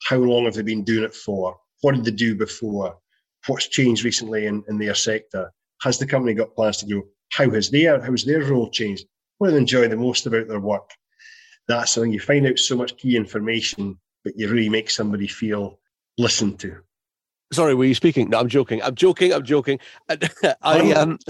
how 0.03 0.17
long 0.17 0.45
have 0.45 0.55
they 0.55 0.61
been 0.61 0.83
doing 0.83 1.03
it 1.03 1.15
for? 1.15 1.57
What 1.81 1.95
did 1.95 2.05
they 2.05 2.11
do 2.11 2.35
before? 2.35 2.97
What's 3.47 3.67
changed 3.67 4.03
recently 4.03 4.47
in, 4.47 4.63
in 4.67 4.77
their 4.77 4.95
sector? 4.95 5.51
Has 5.81 5.97
the 5.97 6.07
company 6.07 6.33
got 6.33 6.55
plans 6.55 6.77
to 6.77 6.87
grow? 6.87 7.03
How 7.31 7.49
has 7.51 7.69
their 7.69 8.01
how 8.01 8.11
has 8.11 8.25
their 8.25 8.43
role 8.43 8.69
changed? 8.69 9.05
What 9.37 9.47
do 9.47 9.51
they 9.51 9.59
enjoy 9.59 9.87
the 9.87 9.97
most 9.97 10.25
about 10.25 10.47
their 10.47 10.59
work? 10.59 10.89
That's 11.67 11.91
something 11.91 12.11
you 12.11 12.19
find 12.19 12.45
out 12.47 12.59
so 12.59 12.75
much 12.75 12.97
key 12.97 13.15
information, 13.15 13.99
but 14.23 14.37
you 14.37 14.49
really 14.49 14.69
make 14.69 14.89
somebody 14.89 15.27
feel 15.27 15.79
listened 16.17 16.59
to. 16.59 16.77
Sorry, 17.53 17.75
were 17.75 17.85
you 17.85 17.93
speaking? 17.93 18.29
No, 18.31 18.39
I'm 18.39 18.49
joking. 18.49 18.81
I'm 18.81 18.95
joking. 18.95 19.31
I'm 19.31 19.43
joking. 19.43 19.79
I 20.63 20.91
um, 20.93 21.19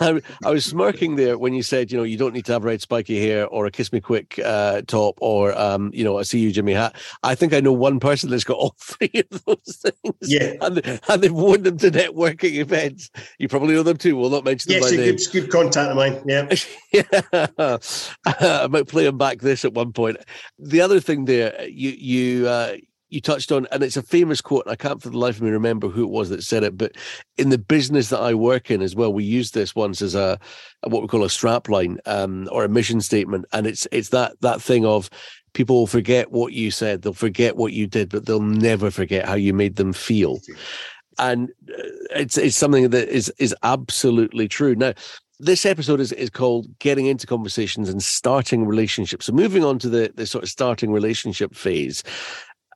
I, 0.00 0.22
I, 0.44 0.50
was 0.50 0.64
smirking 0.64 1.16
there 1.16 1.36
when 1.36 1.54
you 1.54 1.64
said, 1.64 1.90
you 1.90 1.98
know, 1.98 2.04
you 2.04 2.16
don't 2.16 2.32
need 2.32 2.44
to 2.44 2.52
have 2.52 2.64
red 2.64 2.80
spiky 2.80 3.20
hair 3.20 3.48
or 3.48 3.66
a 3.66 3.70
kiss 3.72 3.92
me 3.92 4.00
quick 4.00 4.38
uh, 4.44 4.82
top 4.86 5.18
or 5.20 5.58
um, 5.58 5.90
you 5.92 6.04
know, 6.04 6.18
a 6.18 6.24
see 6.24 6.38
you 6.38 6.52
Jimmy 6.52 6.72
hat. 6.72 6.94
I 7.24 7.34
think 7.34 7.52
I 7.52 7.58
know 7.58 7.72
one 7.72 7.98
person 7.98 8.30
that's 8.30 8.44
got 8.44 8.58
all 8.58 8.76
three 8.80 9.10
of 9.32 9.44
those 9.44 9.82
things. 9.82 10.14
Yeah, 10.22 10.54
and, 10.60 11.00
and 11.08 11.22
they've 11.22 11.32
worn 11.32 11.64
them 11.64 11.76
to 11.78 11.90
networking 11.90 12.54
events. 12.54 13.10
You 13.38 13.48
probably 13.48 13.74
know 13.74 13.82
them 13.82 13.96
too. 13.96 14.16
We'll 14.16 14.30
not 14.30 14.44
mention 14.44 14.72
them 14.72 14.82
yes. 14.82 15.26
Good, 15.26 15.42
good 15.42 15.50
contact 15.50 15.90
of 15.90 15.96
mine. 15.96 16.22
Yeah, 16.24 16.48
yeah. 16.92 17.78
I 18.24 18.68
might 18.68 18.86
play 18.86 19.02
them 19.02 19.18
back 19.18 19.40
this 19.40 19.64
at 19.64 19.74
one 19.74 19.92
point. 19.92 20.18
The 20.60 20.80
other 20.80 21.00
thing 21.00 21.24
there, 21.24 21.66
you 21.68 21.90
you. 21.90 22.48
Uh, 22.48 22.76
you 23.10 23.20
touched 23.20 23.52
on, 23.52 23.66
and 23.72 23.82
it's 23.82 23.96
a 23.96 24.02
famous 24.02 24.40
quote. 24.40 24.66
I 24.66 24.76
can't 24.76 25.02
for 25.02 25.10
the 25.10 25.18
life 25.18 25.36
of 25.36 25.42
me 25.42 25.50
remember 25.50 25.88
who 25.88 26.04
it 26.04 26.10
was 26.10 26.30
that 26.30 26.42
said 26.42 26.62
it, 26.62 26.78
but 26.78 26.92
in 27.36 27.50
the 27.50 27.58
business 27.58 28.08
that 28.08 28.20
I 28.20 28.34
work 28.34 28.70
in 28.70 28.82
as 28.82 28.94
well, 28.94 29.12
we 29.12 29.24
use 29.24 29.50
this 29.50 29.74
once 29.74 30.00
as 30.00 30.14
a, 30.14 30.38
what 30.84 31.02
we 31.02 31.08
call 31.08 31.24
a 31.24 31.30
strap 31.30 31.68
line 31.68 31.98
um, 32.06 32.48
or 32.52 32.64
a 32.64 32.68
mission 32.68 33.00
statement, 33.00 33.44
and 33.52 33.66
it's 33.66 33.86
it's 33.92 34.10
that 34.10 34.40
that 34.40 34.62
thing 34.62 34.86
of 34.86 35.10
people 35.52 35.76
will 35.76 35.86
forget 35.86 36.30
what 36.30 36.52
you 36.52 36.70
said, 36.70 37.02
they'll 37.02 37.12
forget 37.12 37.56
what 37.56 37.72
you 37.72 37.86
did, 37.86 38.08
but 38.08 38.26
they'll 38.26 38.40
never 38.40 38.90
forget 38.90 39.26
how 39.26 39.34
you 39.34 39.52
made 39.52 39.76
them 39.76 39.92
feel. 39.92 40.38
And 41.18 41.50
uh, 41.68 41.82
it's 42.14 42.38
it's 42.38 42.56
something 42.56 42.90
that 42.90 43.08
is 43.08 43.32
is 43.38 43.54
absolutely 43.62 44.48
true. 44.48 44.74
Now, 44.74 44.94
this 45.40 45.64
episode 45.64 46.00
is, 46.00 46.12
is 46.12 46.30
called 46.30 46.78
getting 46.78 47.06
into 47.06 47.26
conversations 47.26 47.88
and 47.88 48.02
starting 48.02 48.66
relationships 48.66 49.26
so 49.26 49.32
moving 49.32 49.64
on 49.64 49.78
to 49.78 49.88
the, 49.88 50.12
the 50.14 50.26
sort 50.26 50.44
of 50.44 50.50
starting 50.50 50.92
relationship 50.92 51.54
phase 51.54 52.02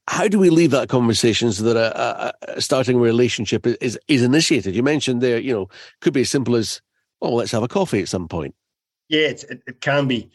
how 0.08 0.28
do 0.28 0.38
we 0.38 0.50
leave 0.50 0.70
that 0.72 0.88
conversation 0.88 1.52
so 1.52 1.64
that 1.64 1.76
a, 1.76 2.26
a, 2.48 2.56
a 2.56 2.60
starting 2.60 2.98
relationship 2.98 3.66
is, 3.66 3.98
is 4.08 4.22
initiated? 4.22 4.74
You 4.74 4.82
mentioned 4.82 5.20
there, 5.20 5.38
you 5.38 5.52
know, 5.52 5.68
could 6.00 6.12
be 6.12 6.22
as 6.22 6.30
simple 6.30 6.56
as, 6.56 6.82
oh, 7.22 7.34
let's 7.34 7.52
have 7.52 7.62
a 7.62 7.68
coffee 7.68 8.02
at 8.02 8.08
some 8.08 8.28
point. 8.28 8.54
Yeah, 9.08 9.28
it, 9.28 9.44
it 9.66 9.80
can 9.80 10.06
be. 10.06 10.30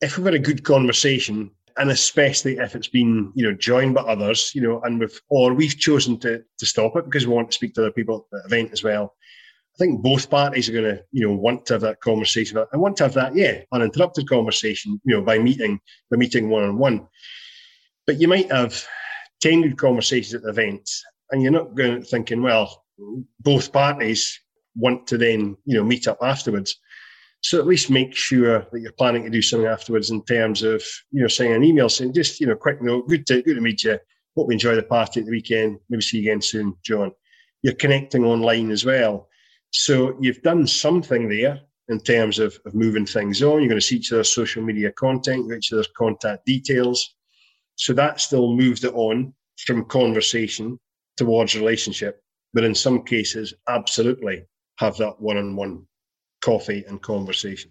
If 0.00 0.16
we've 0.16 0.24
had 0.24 0.34
a 0.34 0.38
good 0.40 0.64
conversation, 0.64 1.50
and 1.76 1.90
especially 1.90 2.58
if 2.58 2.74
it's 2.74 2.88
been, 2.88 3.32
you 3.34 3.44
know, 3.44 3.56
joined 3.56 3.94
by 3.94 4.02
others, 4.02 4.52
you 4.54 4.60
know, 4.60 4.80
and 4.82 5.00
we've 5.00 5.20
or 5.28 5.54
we've 5.54 5.76
chosen 5.76 6.18
to 6.20 6.42
to 6.58 6.66
stop 6.66 6.96
it 6.96 7.04
because 7.04 7.26
we 7.26 7.34
want 7.34 7.50
to 7.50 7.54
speak 7.54 7.74
to 7.74 7.82
other 7.82 7.90
people 7.90 8.28
at 8.32 8.42
the 8.42 8.46
event 8.46 8.72
as 8.72 8.84
well. 8.84 9.14
I 9.74 9.78
think 9.78 10.02
both 10.02 10.30
parties 10.30 10.68
are 10.68 10.72
going 10.72 10.84
to, 10.84 11.02
you 11.10 11.26
know, 11.26 11.34
want 11.34 11.66
to 11.66 11.74
have 11.74 11.80
that 11.82 12.00
conversation. 12.00 12.58
I 12.58 12.76
want 12.76 12.96
to 12.98 13.04
have 13.04 13.14
that, 13.14 13.34
yeah, 13.34 13.62
uninterrupted 13.72 14.28
conversation, 14.28 15.00
you 15.04 15.16
know, 15.16 15.22
by 15.22 15.38
meeting, 15.38 15.80
by 16.12 16.16
meeting 16.16 16.48
one 16.48 16.62
on 16.62 16.78
one. 16.78 17.08
But 18.06 18.20
you 18.20 18.28
might 18.28 18.52
have 18.52 18.86
10 19.44 19.60
good 19.60 19.76
conversations 19.76 20.32
at 20.32 20.42
the 20.42 20.48
event, 20.48 20.90
and 21.30 21.42
you're 21.42 21.52
not 21.52 21.74
going 21.74 22.02
thinking, 22.02 22.40
well, 22.40 22.86
both 23.40 23.70
parties 23.70 24.40
want 24.74 25.06
to 25.06 25.18
then, 25.18 25.54
you 25.66 25.76
know, 25.76 25.84
meet 25.84 26.08
up 26.08 26.16
afterwards. 26.22 26.80
So 27.42 27.58
at 27.58 27.66
least 27.66 27.90
make 27.90 28.16
sure 28.16 28.66
that 28.72 28.80
you're 28.80 28.92
planning 28.92 29.22
to 29.24 29.28
do 29.28 29.42
something 29.42 29.68
afterwards 29.68 30.10
in 30.10 30.24
terms 30.24 30.62
of, 30.62 30.82
you 31.10 31.20
know, 31.20 31.28
sending 31.28 31.54
an 31.54 31.62
email 31.62 31.90
saying 31.90 32.14
just, 32.14 32.40
you 32.40 32.46
know, 32.46 32.56
quick 32.56 32.80
note, 32.80 33.06
good 33.06 33.26
to 33.26 33.42
good 33.42 33.56
to 33.56 33.60
meet 33.60 33.84
you. 33.84 33.98
Hope 34.34 34.48
we 34.48 34.54
enjoy 34.54 34.76
the 34.76 34.82
party 34.82 35.20
at 35.20 35.26
the 35.26 35.32
weekend. 35.32 35.78
Maybe 35.90 36.00
see 36.00 36.20
you 36.20 36.30
again 36.30 36.40
soon, 36.40 36.74
John. 36.82 37.12
You're 37.60 37.74
connecting 37.74 38.24
online 38.24 38.70
as 38.70 38.86
well. 38.86 39.28
So 39.72 40.16
you've 40.22 40.40
done 40.40 40.66
something 40.66 41.28
there 41.28 41.60
in 41.88 42.00
terms 42.00 42.38
of, 42.38 42.58
of 42.64 42.74
moving 42.74 43.04
things 43.04 43.42
on. 43.42 43.58
You're 43.58 43.68
going 43.68 43.80
to 43.80 43.86
see 43.86 43.96
each 43.96 44.10
other's 44.10 44.32
social 44.32 44.62
media 44.62 44.90
content, 44.92 45.52
each 45.52 45.70
other's 45.70 45.90
contact 45.94 46.46
details. 46.46 47.14
So 47.76 47.92
that 47.94 48.20
still 48.20 48.54
moves 48.54 48.84
it 48.84 48.94
on 48.94 49.34
from 49.66 49.84
conversation 49.86 50.78
towards 51.16 51.54
relationship. 51.54 52.22
But 52.52 52.64
in 52.64 52.74
some 52.74 53.02
cases, 53.02 53.54
absolutely 53.68 54.44
have 54.78 54.96
that 54.98 55.20
one 55.20 55.36
on 55.36 55.56
one 55.56 55.86
coffee 56.40 56.84
and 56.86 57.02
conversation. 57.02 57.70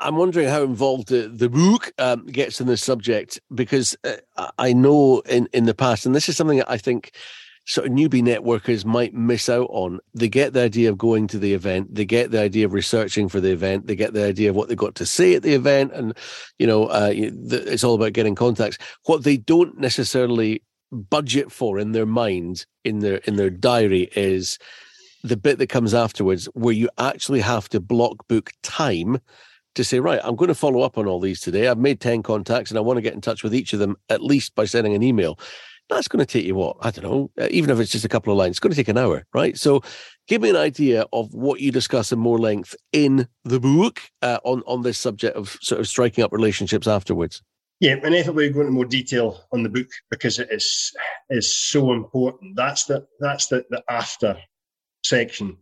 I'm 0.00 0.16
wondering 0.16 0.48
how 0.48 0.62
involved 0.62 1.08
the, 1.08 1.28
the 1.28 1.48
book 1.48 1.92
um, 1.98 2.26
gets 2.26 2.60
in 2.60 2.66
this 2.66 2.82
subject 2.82 3.40
because 3.52 3.96
uh, 4.04 4.50
I 4.56 4.72
know 4.72 5.20
in, 5.20 5.48
in 5.52 5.64
the 5.64 5.74
past, 5.74 6.06
and 6.06 6.14
this 6.14 6.28
is 6.28 6.36
something 6.36 6.58
that 6.58 6.70
I 6.70 6.78
think 6.78 7.12
sort 7.68 7.86
of 7.86 7.92
newbie 7.92 8.22
networkers 8.22 8.86
might 8.86 9.12
miss 9.12 9.48
out 9.48 9.68
on. 9.70 10.00
They 10.14 10.30
get 10.30 10.54
the 10.54 10.62
idea 10.62 10.88
of 10.88 10.96
going 10.96 11.26
to 11.28 11.38
the 11.38 11.52
event, 11.52 11.94
they 11.94 12.06
get 12.06 12.30
the 12.30 12.40
idea 12.40 12.64
of 12.64 12.72
researching 12.72 13.28
for 13.28 13.40
the 13.40 13.52
event, 13.52 13.86
they 13.86 13.94
get 13.94 14.14
the 14.14 14.24
idea 14.24 14.48
of 14.48 14.56
what 14.56 14.68
they've 14.68 14.76
got 14.76 14.94
to 14.96 15.06
say 15.06 15.34
at 15.34 15.42
the 15.42 15.52
event, 15.52 15.92
and 15.92 16.16
you 16.58 16.66
know, 16.66 16.86
uh, 16.86 17.12
it's 17.12 17.84
all 17.84 17.94
about 17.94 18.14
getting 18.14 18.34
contacts. 18.34 18.78
What 19.04 19.22
they 19.22 19.36
don't 19.36 19.78
necessarily 19.78 20.62
budget 20.90 21.52
for 21.52 21.78
in 21.78 21.92
their 21.92 22.06
mind, 22.06 22.64
in 22.84 23.00
their 23.00 23.16
in 23.18 23.36
their 23.36 23.50
diary, 23.50 24.08
is 24.16 24.58
the 25.22 25.36
bit 25.36 25.58
that 25.58 25.68
comes 25.68 25.92
afterwards, 25.92 26.46
where 26.54 26.74
you 26.74 26.88
actually 26.96 27.40
have 27.40 27.68
to 27.68 27.80
block 27.80 28.26
book 28.28 28.50
time 28.62 29.20
to 29.74 29.84
say, 29.84 30.00
right, 30.00 30.20
I'm 30.24 30.36
going 30.36 30.48
to 30.48 30.54
follow 30.54 30.80
up 30.80 30.96
on 30.96 31.06
all 31.06 31.20
these 31.20 31.40
today. 31.40 31.68
I've 31.68 31.78
made 31.78 32.00
10 32.00 32.22
contacts 32.22 32.70
and 32.70 32.78
I 32.78 32.80
want 32.80 32.96
to 32.96 33.02
get 33.02 33.14
in 33.14 33.20
touch 33.20 33.44
with 33.44 33.54
each 33.54 33.72
of 33.72 33.78
them 33.78 33.96
at 34.08 34.22
least 34.22 34.54
by 34.54 34.64
sending 34.64 34.94
an 34.94 35.02
email 35.02 35.38
that's 35.88 36.08
going 36.08 36.24
to 36.24 36.26
take 36.26 36.44
you 36.44 36.54
what 36.54 36.76
I 36.80 36.90
don't 36.90 37.04
know, 37.04 37.30
uh, 37.40 37.48
even 37.50 37.70
if 37.70 37.80
it's 37.80 37.92
just 37.92 38.04
a 38.04 38.08
couple 38.08 38.32
of 38.32 38.38
lines, 38.38 38.52
it's 38.52 38.60
going 38.60 38.70
to 38.70 38.76
take 38.76 38.88
an 38.88 38.98
hour, 38.98 39.24
right? 39.32 39.56
So, 39.58 39.82
give 40.26 40.42
me 40.42 40.50
an 40.50 40.56
idea 40.56 41.06
of 41.12 41.32
what 41.34 41.60
you 41.60 41.72
discuss 41.72 42.12
in 42.12 42.18
more 42.18 42.38
length 42.38 42.74
in 42.92 43.28
the 43.44 43.60
book 43.60 44.00
uh, 44.22 44.38
on 44.44 44.62
on 44.66 44.82
this 44.82 44.98
subject 44.98 45.36
of 45.36 45.56
sort 45.60 45.80
of 45.80 45.88
striking 45.88 46.24
up 46.24 46.32
relationships 46.32 46.86
afterwards. 46.86 47.42
Yeah, 47.80 47.96
and 48.02 48.14
I 48.14 48.22
think 48.22 48.36
we 48.36 48.48
go 48.50 48.60
into 48.60 48.72
more 48.72 48.84
detail 48.84 49.44
on 49.52 49.62
the 49.62 49.68
book 49.68 49.88
because 50.10 50.38
it 50.38 50.48
is 50.50 50.92
is 51.30 51.54
so 51.54 51.92
important. 51.92 52.56
That's 52.56 52.84
the 52.84 53.06
that's 53.20 53.46
the, 53.46 53.64
the 53.70 53.82
after 53.88 54.36
section, 55.04 55.56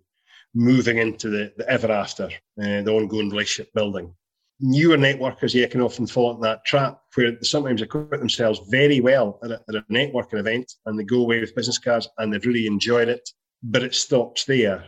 moving 0.55 0.99
into 0.99 1.29
the, 1.29 1.53
the 1.57 1.69
ever 1.69 1.93
after, 1.93 2.25
uh, 2.25 2.83
the 2.83 2.91
ongoing 2.91 3.31
relationship 3.31 3.73
building 3.75 4.15
newer 4.61 4.97
networkers, 4.97 5.55
yeah, 5.55 5.67
can 5.67 5.81
often 5.81 6.07
fall 6.07 6.31
into 6.31 6.43
that 6.43 6.65
trap 6.65 7.01
where 7.15 7.33
they 7.33 7.43
sometimes 7.43 7.83
equip 7.83 8.11
themselves 8.11 8.61
very 8.71 9.01
well 9.01 9.39
at 9.43 9.51
a, 9.51 9.61
at 9.69 9.75
a 9.75 9.83
networking 9.91 10.39
event 10.39 10.73
and 10.87 10.99
they 10.99 11.05
go 11.05 11.21
away 11.21 11.41
with 11.41 11.55
business 11.55 11.79
cards 11.79 12.09
and 12.19 12.33
they've 12.33 12.47
really 12.47 12.67
enjoyed 12.67 13.09
it, 13.09 13.29
but 13.63 13.83
it 13.83 13.95
stops 13.95 14.45
there. 14.45 14.85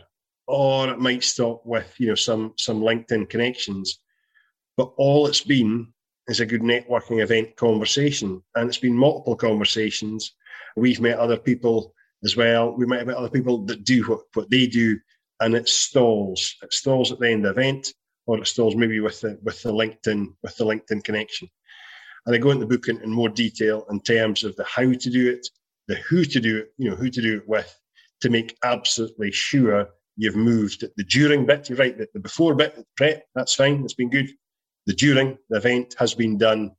Or 0.47 0.89
it 0.89 0.99
might 0.99 1.23
stop 1.23 1.61
with, 1.65 1.93
you 1.99 2.07
know, 2.07 2.15
some 2.15 2.53
some 2.57 2.81
LinkedIn 2.81 3.29
connections. 3.29 3.99
But 4.77 4.91
all 4.97 5.27
it's 5.27 5.41
been 5.41 5.93
is 6.27 6.39
a 6.39 6.45
good 6.45 6.61
networking 6.61 7.21
event 7.21 7.55
conversation. 7.55 8.41
And 8.55 8.67
it's 8.67 8.79
been 8.79 8.97
multiple 8.97 9.35
conversations. 9.35 10.33
We've 10.75 11.01
met 11.01 11.19
other 11.19 11.37
people 11.37 11.93
as 12.23 12.35
well. 12.35 12.75
We 12.75 12.87
might 12.87 12.99
have 12.99 13.07
met 13.07 13.17
other 13.17 13.29
people 13.29 13.63
that 13.65 13.83
do 13.83 14.03
what, 14.03 14.21
what 14.33 14.49
they 14.49 14.65
do, 14.65 14.97
and 15.39 15.53
it 15.53 15.69
stalls. 15.69 16.55
It 16.63 16.73
stalls 16.73 17.11
at 17.11 17.19
the 17.19 17.29
end 17.29 17.45
of 17.45 17.55
the 17.55 17.61
event 17.61 17.93
or 18.29 18.37
it 18.37 18.47
stalls 18.47 18.75
maybe 18.75 18.99
with 18.99 19.19
the 19.21 19.39
with 19.41 19.59
the 19.63 19.71
LinkedIn 19.71 20.27
with 20.43 20.55
the 20.55 20.63
LinkedIn 20.63 21.03
connection. 21.03 21.49
And 22.25 22.35
I 22.35 22.37
go 22.37 22.51
into 22.51 22.65
the 22.65 22.77
book 22.77 22.87
in, 22.87 23.01
in 23.01 23.09
more 23.09 23.29
detail 23.29 23.85
in 23.89 24.01
terms 24.01 24.43
of 24.43 24.55
the 24.55 24.65
how 24.65 24.93
to 24.93 25.09
do 25.09 25.31
it, 25.31 25.47
the 25.87 25.95
who 25.95 26.23
to 26.25 26.39
do 26.39 26.59
it, 26.59 26.67
you 26.77 26.89
know, 26.89 26.95
who 26.95 27.09
to 27.09 27.21
do 27.21 27.37
it 27.37 27.49
with, 27.49 27.75
to 28.21 28.29
make 28.29 28.55
absolutely 28.63 29.31
sure 29.31 29.89
you've 30.15 30.35
moved 30.35 30.83
the 30.95 31.03
during 31.05 31.47
bit. 31.47 31.69
You're 31.69 31.79
right, 31.79 31.97
the, 31.97 32.07
the 32.13 32.19
before 32.19 32.53
bit, 32.53 32.75
the 32.75 32.85
prep, 32.97 33.23
that's 33.33 33.55
fine, 33.55 33.83
it's 33.83 33.95
been 33.95 34.11
good. 34.11 34.29
The 34.85 34.93
during, 34.93 35.39
the 35.49 35.57
event 35.57 35.95
has 35.97 36.13
been 36.13 36.37
done, 36.37 36.71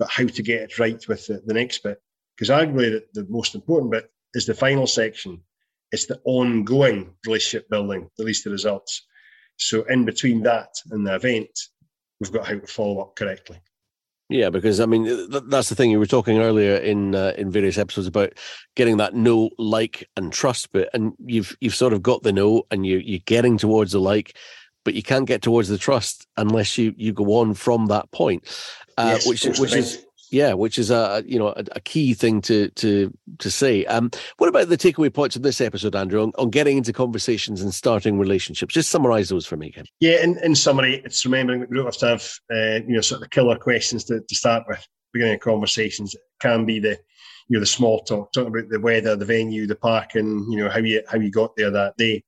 but 0.00 0.10
how 0.10 0.26
to 0.26 0.42
get 0.42 0.62
it 0.62 0.78
right 0.78 1.06
with 1.06 1.26
the, 1.28 1.40
the 1.46 1.54
next 1.54 1.84
bit. 1.84 1.98
Because 2.36 2.50
arguably 2.50 2.90
the, 2.90 3.04
the 3.14 3.26
most 3.28 3.54
important 3.54 3.92
bit 3.92 4.10
is 4.34 4.46
the 4.46 4.54
final 4.54 4.88
section. 4.88 5.42
It's 5.92 6.06
the 6.06 6.20
ongoing 6.24 7.14
relationship 7.24 7.68
building, 7.70 8.10
at 8.18 8.24
least 8.24 8.42
the 8.42 8.50
results. 8.50 9.06
So 9.56 9.82
in 9.84 10.04
between 10.04 10.42
that 10.42 10.68
and 10.90 11.06
the 11.06 11.14
event, 11.14 11.50
we've 12.20 12.32
got 12.32 12.46
how 12.46 12.58
to 12.58 12.66
follow 12.66 13.00
up 13.00 13.16
correctly. 13.16 13.58
Yeah, 14.28 14.50
because 14.50 14.80
I 14.80 14.86
mean 14.86 15.04
th- 15.04 15.44
that's 15.46 15.68
the 15.68 15.76
thing 15.76 15.90
you 15.90 16.00
were 16.00 16.06
talking 16.06 16.38
earlier 16.38 16.76
in 16.76 17.14
uh, 17.14 17.32
in 17.38 17.50
various 17.50 17.78
episodes 17.78 18.08
about 18.08 18.32
getting 18.74 18.96
that 18.96 19.14
know, 19.14 19.50
like, 19.56 20.08
and 20.16 20.32
trust 20.32 20.72
bit, 20.72 20.88
and 20.92 21.12
you've 21.24 21.56
you've 21.60 21.76
sort 21.76 21.92
of 21.92 22.02
got 22.02 22.24
the 22.24 22.32
know, 22.32 22.64
and 22.72 22.84
you 22.84 22.98
you're 22.98 23.20
getting 23.26 23.56
towards 23.56 23.92
the 23.92 24.00
like, 24.00 24.36
but 24.84 24.94
you 24.94 25.02
can't 25.02 25.28
get 25.28 25.42
towards 25.42 25.68
the 25.68 25.78
trust 25.78 26.26
unless 26.36 26.76
you 26.76 26.92
you 26.96 27.12
go 27.12 27.36
on 27.36 27.54
from 27.54 27.86
that 27.86 28.10
point, 28.10 28.48
uh, 28.98 29.12
yes, 29.14 29.28
which 29.28 29.44
which 29.60 29.74
is 29.74 30.05
yeah, 30.30 30.52
which 30.54 30.78
is 30.78 30.90
a 30.90 31.22
you 31.26 31.38
know 31.38 31.48
a, 31.48 31.64
a, 31.72 31.80
key 31.80 32.14
thing 32.14 32.40
to 32.42 32.68
to 32.70 33.16
to 33.38 33.50
say. 33.50 33.84
Um, 33.86 34.10
what 34.38 34.48
about 34.48 34.68
the 34.68 34.76
takeaway 34.76 35.12
points 35.12 35.36
of 35.36 35.42
this 35.42 35.60
episode, 35.60 35.94
Andrew, 35.94 36.22
on, 36.22 36.32
on 36.38 36.50
getting 36.50 36.76
into 36.76 36.92
conversations 36.92 37.62
and 37.62 37.72
starting 37.72 38.18
relationships? 38.18 38.74
Just 38.74 38.90
summarise 38.90 39.28
those 39.28 39.46
for 39.46 39.56
me, 39.56 39.68
again. 39.68 39.86
Yeah, 40.00 40.22
in, 40.22 40.38
in 40.42 40.54
summary, 40.54 41.02
it's 41.04 41.24
remembering 41.24 41.60
that 41.60 41.70
we 41.70 41.76
don't 41.76 41.86
have 41.86 41.96
to 41.98 42.06
have 42.06 42.32
uh, 42.52 42.84
you 42.86 42.94
know 42.94 43.00
sort 43.00 43.22
of 43.22 43.30
killer 43.30 43.56
questions 43.56 44.04
to, 44.04 44.20
to 44.20 44.34
start 44.34 44.64
with. 44.68 44.86
Beginning 45.12 45.34
of 45.34 45.40
conversations 45.40 46.14
it 46.14 46.20
can 46.40 46.66
be 46.66 46.78
the 46.78 46.98
you 47.48 47.54
know 47.54 47.60
the 47.60 47.66
small 47.66 48.02
talk, 48.02 48.32
talking 48.32 48.54
about 48.54 48.68
the 48.68 48.80
weather, 48.80 49.16
the 49.16 49.24
venue, 49.24 49.66
the 49.66 49.76
park, 49.76 50.14
and 50.14 50.52
you 50.52 50.58
know 50.58 50.68
how 50.68 50.78
you 50.78 51.02
how 51.08 51.18
you 51.18 51.30
got 51.30 51.54
there 51.56 51.70
that 51.70 51.96
day. 51.96 52.22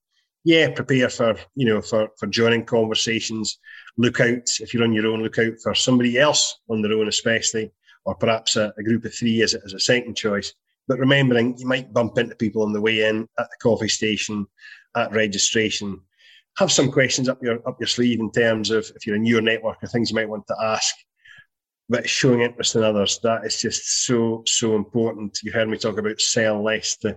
Yeah, 0.44 0.70
prepare 0.70 1.08
for 1.08 1.36
you 1.54 1.66
know 1.66 1.82
for 1.82 2.08
for 2.18 2.26
joining 2.28 2.64
conversations. 2.64 3.58
Look 3.96 4.20
out 4.20 4.48
if 4.60 4.72
you're 4.72 4.84
on 4.84 4.92
your 4.92 5.08
own. 5.08 5.22
Look 5.22 5.38
out 5.38 5.54
for 5.62 5.74
somebody 5.74 6.18
else 6.18 6.60
on 6.70 6.82
their 6.82 6.92
own, 6.92 7.08
especially 7.08 7.72
or 8.08 8.14
perhaps 8.14 8.56
a, 8.56 8.72
a 8.78 8.82
group 8.82 9.04
of 9.04 9.14
three 9.14 9.42
as, 9.42 9.52
as 9.52 9.74
a 9.74 9.78
second 9.78 10.16
choice. 10.16 10.54
But 10.88 10.98
remembering 10.98 11.58
you 11.58 11.66
might 11.66 11.92
bump 11.92 12.16
into 12.16 12.34
people 12.36 12.62
on 12.62 12.72
the 12.72 12.80
way 12.80 13.06
in 13.06 13.28
at 13.38 13.50
the 13.50 13.56
coffee 13.60 13.88
station, 13.88 14.46
at 14.96 15.12
registration. 15.12 16.00
Have 16.56 16.72
some 16.72 16.90
questions 16.90 17.28
up 17.28 17.38
your 17.42 17.56
up 17.68 17.76
your 17.78 17.86
sleeve 17.86 18.18
in 18.18 18.32
terms 18.32 18.70
of 18.70 18.90
if 18.96 19.06
you're 19.06 19.16
in 19.16 19.26
your 19.26 19.42
network 19.42 19.76
or 19.82 19.88
things 19.88 20.08
you 20.08 20.16
might 20.16 20.28
want 20.28 20.46
to 20.46 20.56
ask. 20.58 20.94
But 21.90 22.08
showing 22.08 22.40
interest 22.40 22.76
in 22.76 22.82
others, 22.82 23.20
that 23.22 23.44
is 23.44 23.60
just 23.60 24.06
so, 24.06 24.42
so 24.46 24.74
important. 24.74 25.38
You 25.42 25.52
heard 25.52 25.68
me 25.68 25.76
talk 25.76 25.98
about 25.98 26.18
sell 26.20 26.62
less 26.62 26.96
to, 26.98 27.08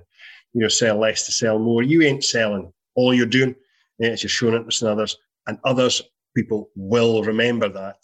you 0.54 0.62
know, 0.62 0.68
sell 0.68 1.00
less 1.00 1.26
to 1.26 1.32
sell 1.32 1.58
more. 1.58 1.84
You 1.84 2.02
ain't 2.02 2.26
selling. 2.26 2.72
All 2.96 3.14
you're 3.14 3.26
doing 3.26 3.56
is 4.00 4.24
you're 4.24 4.30
showing 4.30 4.56
interest 4.56 4.82
in 4.82 4.90
others. 4.90 5.16
And 5.48 5.58
others, 5.64 6.02
people 6.36 6.70
will 6.76 7.24
remember 7.24 7.70
that 7.70 7.98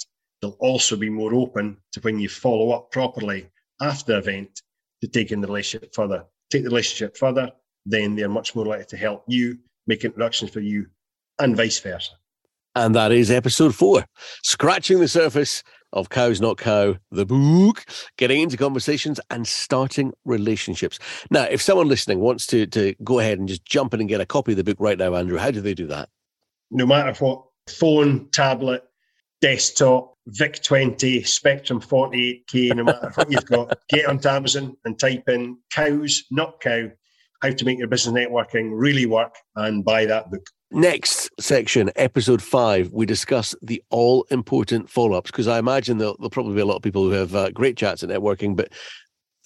they'll 0.48 0.58
also 0.60 0.96
be 0.96 1.10
more 1.10 1.34
open 1.34 1.78
to 1.94 2.00
when 2.02 2.20
you 2.20 2.30
follow 2.30 2.72
up 2.72 2.92
properly 2.92 3.50
after 3.82 4.14
the 4.14 4.20
event 4.20 4.62
to 5.02 5.08
taking 5.08 5.42
the 5.42 5.48
relationship 5.48 5.94
further. 5.94 6.26
Take 6.50 6.64
the 6.64 6.70
relationship 6.70 7.18
further, 7.18 7.52
then 7.86 8.16
they're 8.16 8.30
much 8.30 8.56
more 8.56 8.66
likely 8.66 8.86
to 8.86 8.98
help 8.98 9.24
you, 9.28 9.58
make 9.86 10.04
introductions 10.04 10.52
for 10.52 10.62
you, 10.62 10.88
and 11.40 11.56
vice 11.56 11.80
versa. 11.80 12.12
And 12.76 12.96
that 12.96 13.12
is 13.12 13.32
episode 13.32 13.76
four, 13.76 14.06
scratching 14.44 15.00
the 15.00 15.08
surface 15.08 15.64
of 15.94 16.10
Cows 16.10 16.40
Not 16.40 16.58
Cow, 16.58 16.96
the 17.12 17.26
book, 17.26 17.84
getting 18.18 18.42
into 18.42 18.56
conversations 18.56 19.20
and 19.30 19.48
starting 19.48 20.14
relationships. 20.26 21.00
Now, 21.32 21.44
if 21.44 21.62
someone 21.62 21.88
listening 21.88 22.20
wants 22.20 22.46
to, 22.48 22.68
to 22.68 22.94
go 23.04 23.20
ahead 23.20 23.40
and 23.40 23.48
just 23.48 23.66
jump 23.66 23.94
in 23.94 24.00
and 24.00 24.10
get 24.10 24.22
a 24.22 24.26
copy 24.26 24.52
of 24.52 24.58
the 24.58 24.64
book 24.64 24.78
right 24.80 24.98
now, 24.98 25.16
Andrew, 25.16 25.38
how 25.38 25.52
do 25.52 25.60
they 25.60 25.74
do 25.74 25.88
that? 25.88 26.10
No 26.70 26.86
matter 26.86 27.14
what 27.24 27.44
phone, 27.68 28.30
tablet, 28.32 28.84
desktop, 29.42 30.17
VIC 30.28 30.62
20, 30.64 31.24
Spectrum 31.24 31.80
48K, 31.80 32.76
no 32.76 32.84
matter 32.84 33.12
what 33.16 33.32
you've 33.32 33.46
got, 33.46 33.78
get 33.90 34.08
onto 34.08 34.28
Amazon 34.28 34.76
and 34.86 35.00
type 35.00 35.24
in 35.30 35.58
cows, 35.72 36.26
not 36.32 36.60
cow, 36.60 36.90
how 37.42 37.50
to 37.50 37.66
make 37.66 37.78
your 37.78 37.88
business 37.88 38.14
networking 38.14 38.72
really 38.74 39.06
work 39.06 39.36
and 39.56 39.86
buy 39.86 40.06
that 40.06 40.30
book. 40.30 40.46
Next 40.70 41.30
section, 41.40 41.90
episode 41.96 42.42
five, 42.42 42.92
we 42.92 43.06
discuss 43.06 43.56
the 43.62 43.82
all 43.90 44.26
important 44.30 44.90
follow 44.90 45.14
ups 45.14 45.32
because 45.32 45.48
I 45.48 45.60
imagine 45.60 45.98
there'll, 45.98 46.18
there'll, 46.18 46.30
probably 46.30 46.56
be 46.56 46.62
a 46.62 46.66
lot 46.66 46.76
of 46.76 46.82
people 46.82 47.04
who 47.04 47.12
have 47.12 47.34
uh, 47.34 47.52
great 47.52 47.78
chats 47.78 48.04
at 48.04 48.10
networking, 48.10 48.54
but 48.54 48.74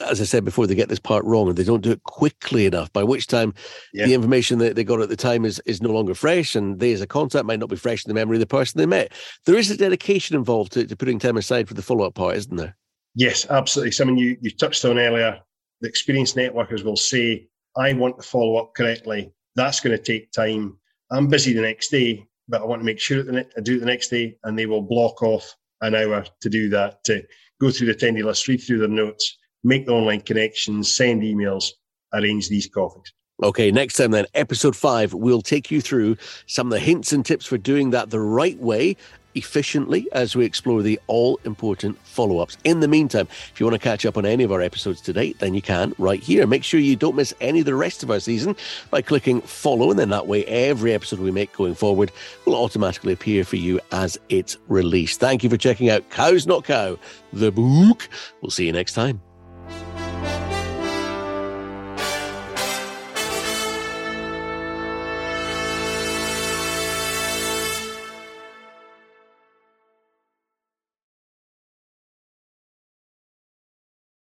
as 0.01 0.21
I 0.21 0.25
said 0.25 0.43
before, 0.43 0.67
they 0.67 0.75
get 0.75 0.89
this 0.89 0.99
part 0.99 1.23
wrong 1.25 1.47
and 1.47 1.57
they 1.57 1.63
don't 1.63 1.81
do 1.81 1.91
it 1.91 2.03
quickly 2.03 2.65
enough. 2.65 2.91
By 2.93 3.03
which 3.03 3.27
time, 3.27 3.53
yeah. 3.93 4.05
the 4.05 4.13
information 4.13 4.59
that 4.59 4.75
they 4.75 4.83
got 4.83 5.01
at 5.01 5.09
the 5.09 5.15
time 5.15 5.45
is 5.45 5.61
is 5.65 5.81
no 5.81 5.91
longer 5.91 6.13
fresh, 6.13 6.55
and 6.55 6.79
they 6.79 6.93
as 6.93 7.01
a 7.01 7.07
contact 7.07 7.45
might 7.45 7.59
not 7.59 7.69
be 7.69 7.75
fresh 7.75 8.05
in 8.05 8.09
the 8.09 8.15
memory 8.15 8.37
of 8.37 8.41
the 8.41 8.45
person 8.45 8.77
they 8.77 8.85
met. 8.85 9.11
There 9.45 9.57
is 9.57 9.69
a 9.71 9.77
dedication 9.77 10.35
involved 10.35 10.73
to, 10.73 10.85
to 10.85 10.95
putting 10.95 11.19
time 11.19 11.37
aside 11.37 11.67
for 11.67 11.73
the 11.73 11.81
follow 11.81 12.05
up 12.05 12.15
part, 12.15 12.37
isn't 12.37 12.55
there? 12.55 12.75
Yes, 13.15 13.45
absolutely. 13.49 13.91
Something 13.91 14.17
you 14.17 14.37
you 14.41 14.51
touched 14.51 14.85
on 14.85 14.97
earlier. 14.97 15.39
The 15.81 15.89
experienced 15.89 16.35
networkers 16.35 16.83
will 16.83 16.97
say, 16.97 17.47
"I 17.75 17.93
want 17.93 18.17
to 18.17 18.23
follow 18.27 18.57
up 18.57 18.73
correctly. 18.75 19.33
That's 19.55 19.79
going 19.79 19.97
to 19.97 20.03
take 20.03 20.31
time. 20.31 20.77
I'm 21.11 21.27
busy 21.27 21.53
the 21.53 21.61
next 21.61 21.89
day, 21.89 22.25
but 22.47 22.61
I 22.61 22.65
want 22.65 22.81
to 22.81 22.85
make 22.85 22.99
sure 22.99 23.23
that 23.23 23.51
I 23.57 23.61
do 23.61 23.77
it 23.77 23.79
the 23.79 23.85
next 23.85 24.09
day." 24.09 24.37
And 24.43 24.57
they 24.57 24.65
will 24.65 24.81
block 24.81 25.21
off 25.23 25.55
an 25.81 25.95
hour 25.95 26.23
to 26.41 26.49
do 26.49 26.69
that 26.69 27.03
to 27.05 27.23
go 27.59 27.71
through 27.71 27.87
the 27.87 27.95
attendee 27.95 28.23
list, 28.23 28.47
read 28.47 28.61
through 28.61 28.79
their 28.79 28.87
notes 28.87 29.37
make 29.63 29.85
the 29.85 29.93
online 29.93 30.21
connections, 30.21 30.93
send 30.93 31.21
emails, 31.21 31.71
arrange 32.13 32.49
these 32.49 32.67
coffees. 32.67 33.13
Okay, 33.43 33.71
next 33.71 33.95
time 33.95 34.11
then, 34.11 34.25
episode 34.35 34.75
five, 34.75 35.13
we'll 35.15 35.41
take 35.41 35.71
you 35.71 35.81
through 35.81 36.15
some 36.45 36.67
of 36.67 36.71
the 36.71 36.79
hints 36.79 37.11
and 37.11 37.25
tips 37.25 37.45
for 37.45 37.57
doing 37.57 37.89
that 37.89 38.11
the 38.11 38.19
right 38.19 38.57
way 38.59 38.95
efficiently 39.33 40.07
as 40.11 40.35
we 40.35 40.45
explore 40.45 40.81
the 40.81 40.99
all 41.07 41.39
important 41.43 41.97
follow 42.05 42.39
ups. 42.39 42.57
In 42.63 42.81
the 42.81 42.87
meantime, 42.87 43.27
if 43.51 43.59
you 43.59 43.65
want 43.65 43.73
to 43.73 43.83
catch 43.83 44.05
up 44.05 44.17
on 44.17 44.25
any 44.25 44.43
of 44.43 44.51
our 44.51 44.61
episodes 44.61 45.01
to 45.01 45.13
date, 45.13 45.39
then 45.39 45.53
you 45.53 45.61
can 45.61 45.95
right 45.97 46.21
here. 46.21 46.45
Make 46.45 46.63
sure 46.63 46.79
you 46.79 46.95
don't 46.95 47.15
miss 47.15 47.33
any 47.41 47.61
of 47.61 47.65
the 47.65 47.73
rest 47.73 48.03
of 48.03 48.11
our 48.11 48.19
season 48.19 48.55
by 48.89 49.01
clicking 49.01 49.41
follow, 49.41 49.89
and 49.89 49.97
then 49.97 50.09
that 50.09 50.27
way, 50.27 50.45
every 50.45 50.93
episode 50.93 51.19
we 51.19 51.31
make 51.31 51.53
going 51.53 51.75
forward 51.75 52.11
will 52.45 52.55
automatically 52.55 53.13
appear 53.13 53.43
for 53.43 53.55
you 53.55 53.79
as 53.91 54.19
it's 54.29 54.57
released. 54.67 55.19
Thank 55.19 55.43
you 55.43 55.49
for 55.49 55.57
checking 55.57 55.89
out 55.89 56.09
Cows 56.09 56.45
Not 56.45 56.65
Cow, 56.65 56.99
the 57.33 57.51
book. 57.51 58.07
We'll 58.41 58.51
see 58.51 58.65
you 58.65 58.73
next 58.73 58.93
time. 58.93 59.21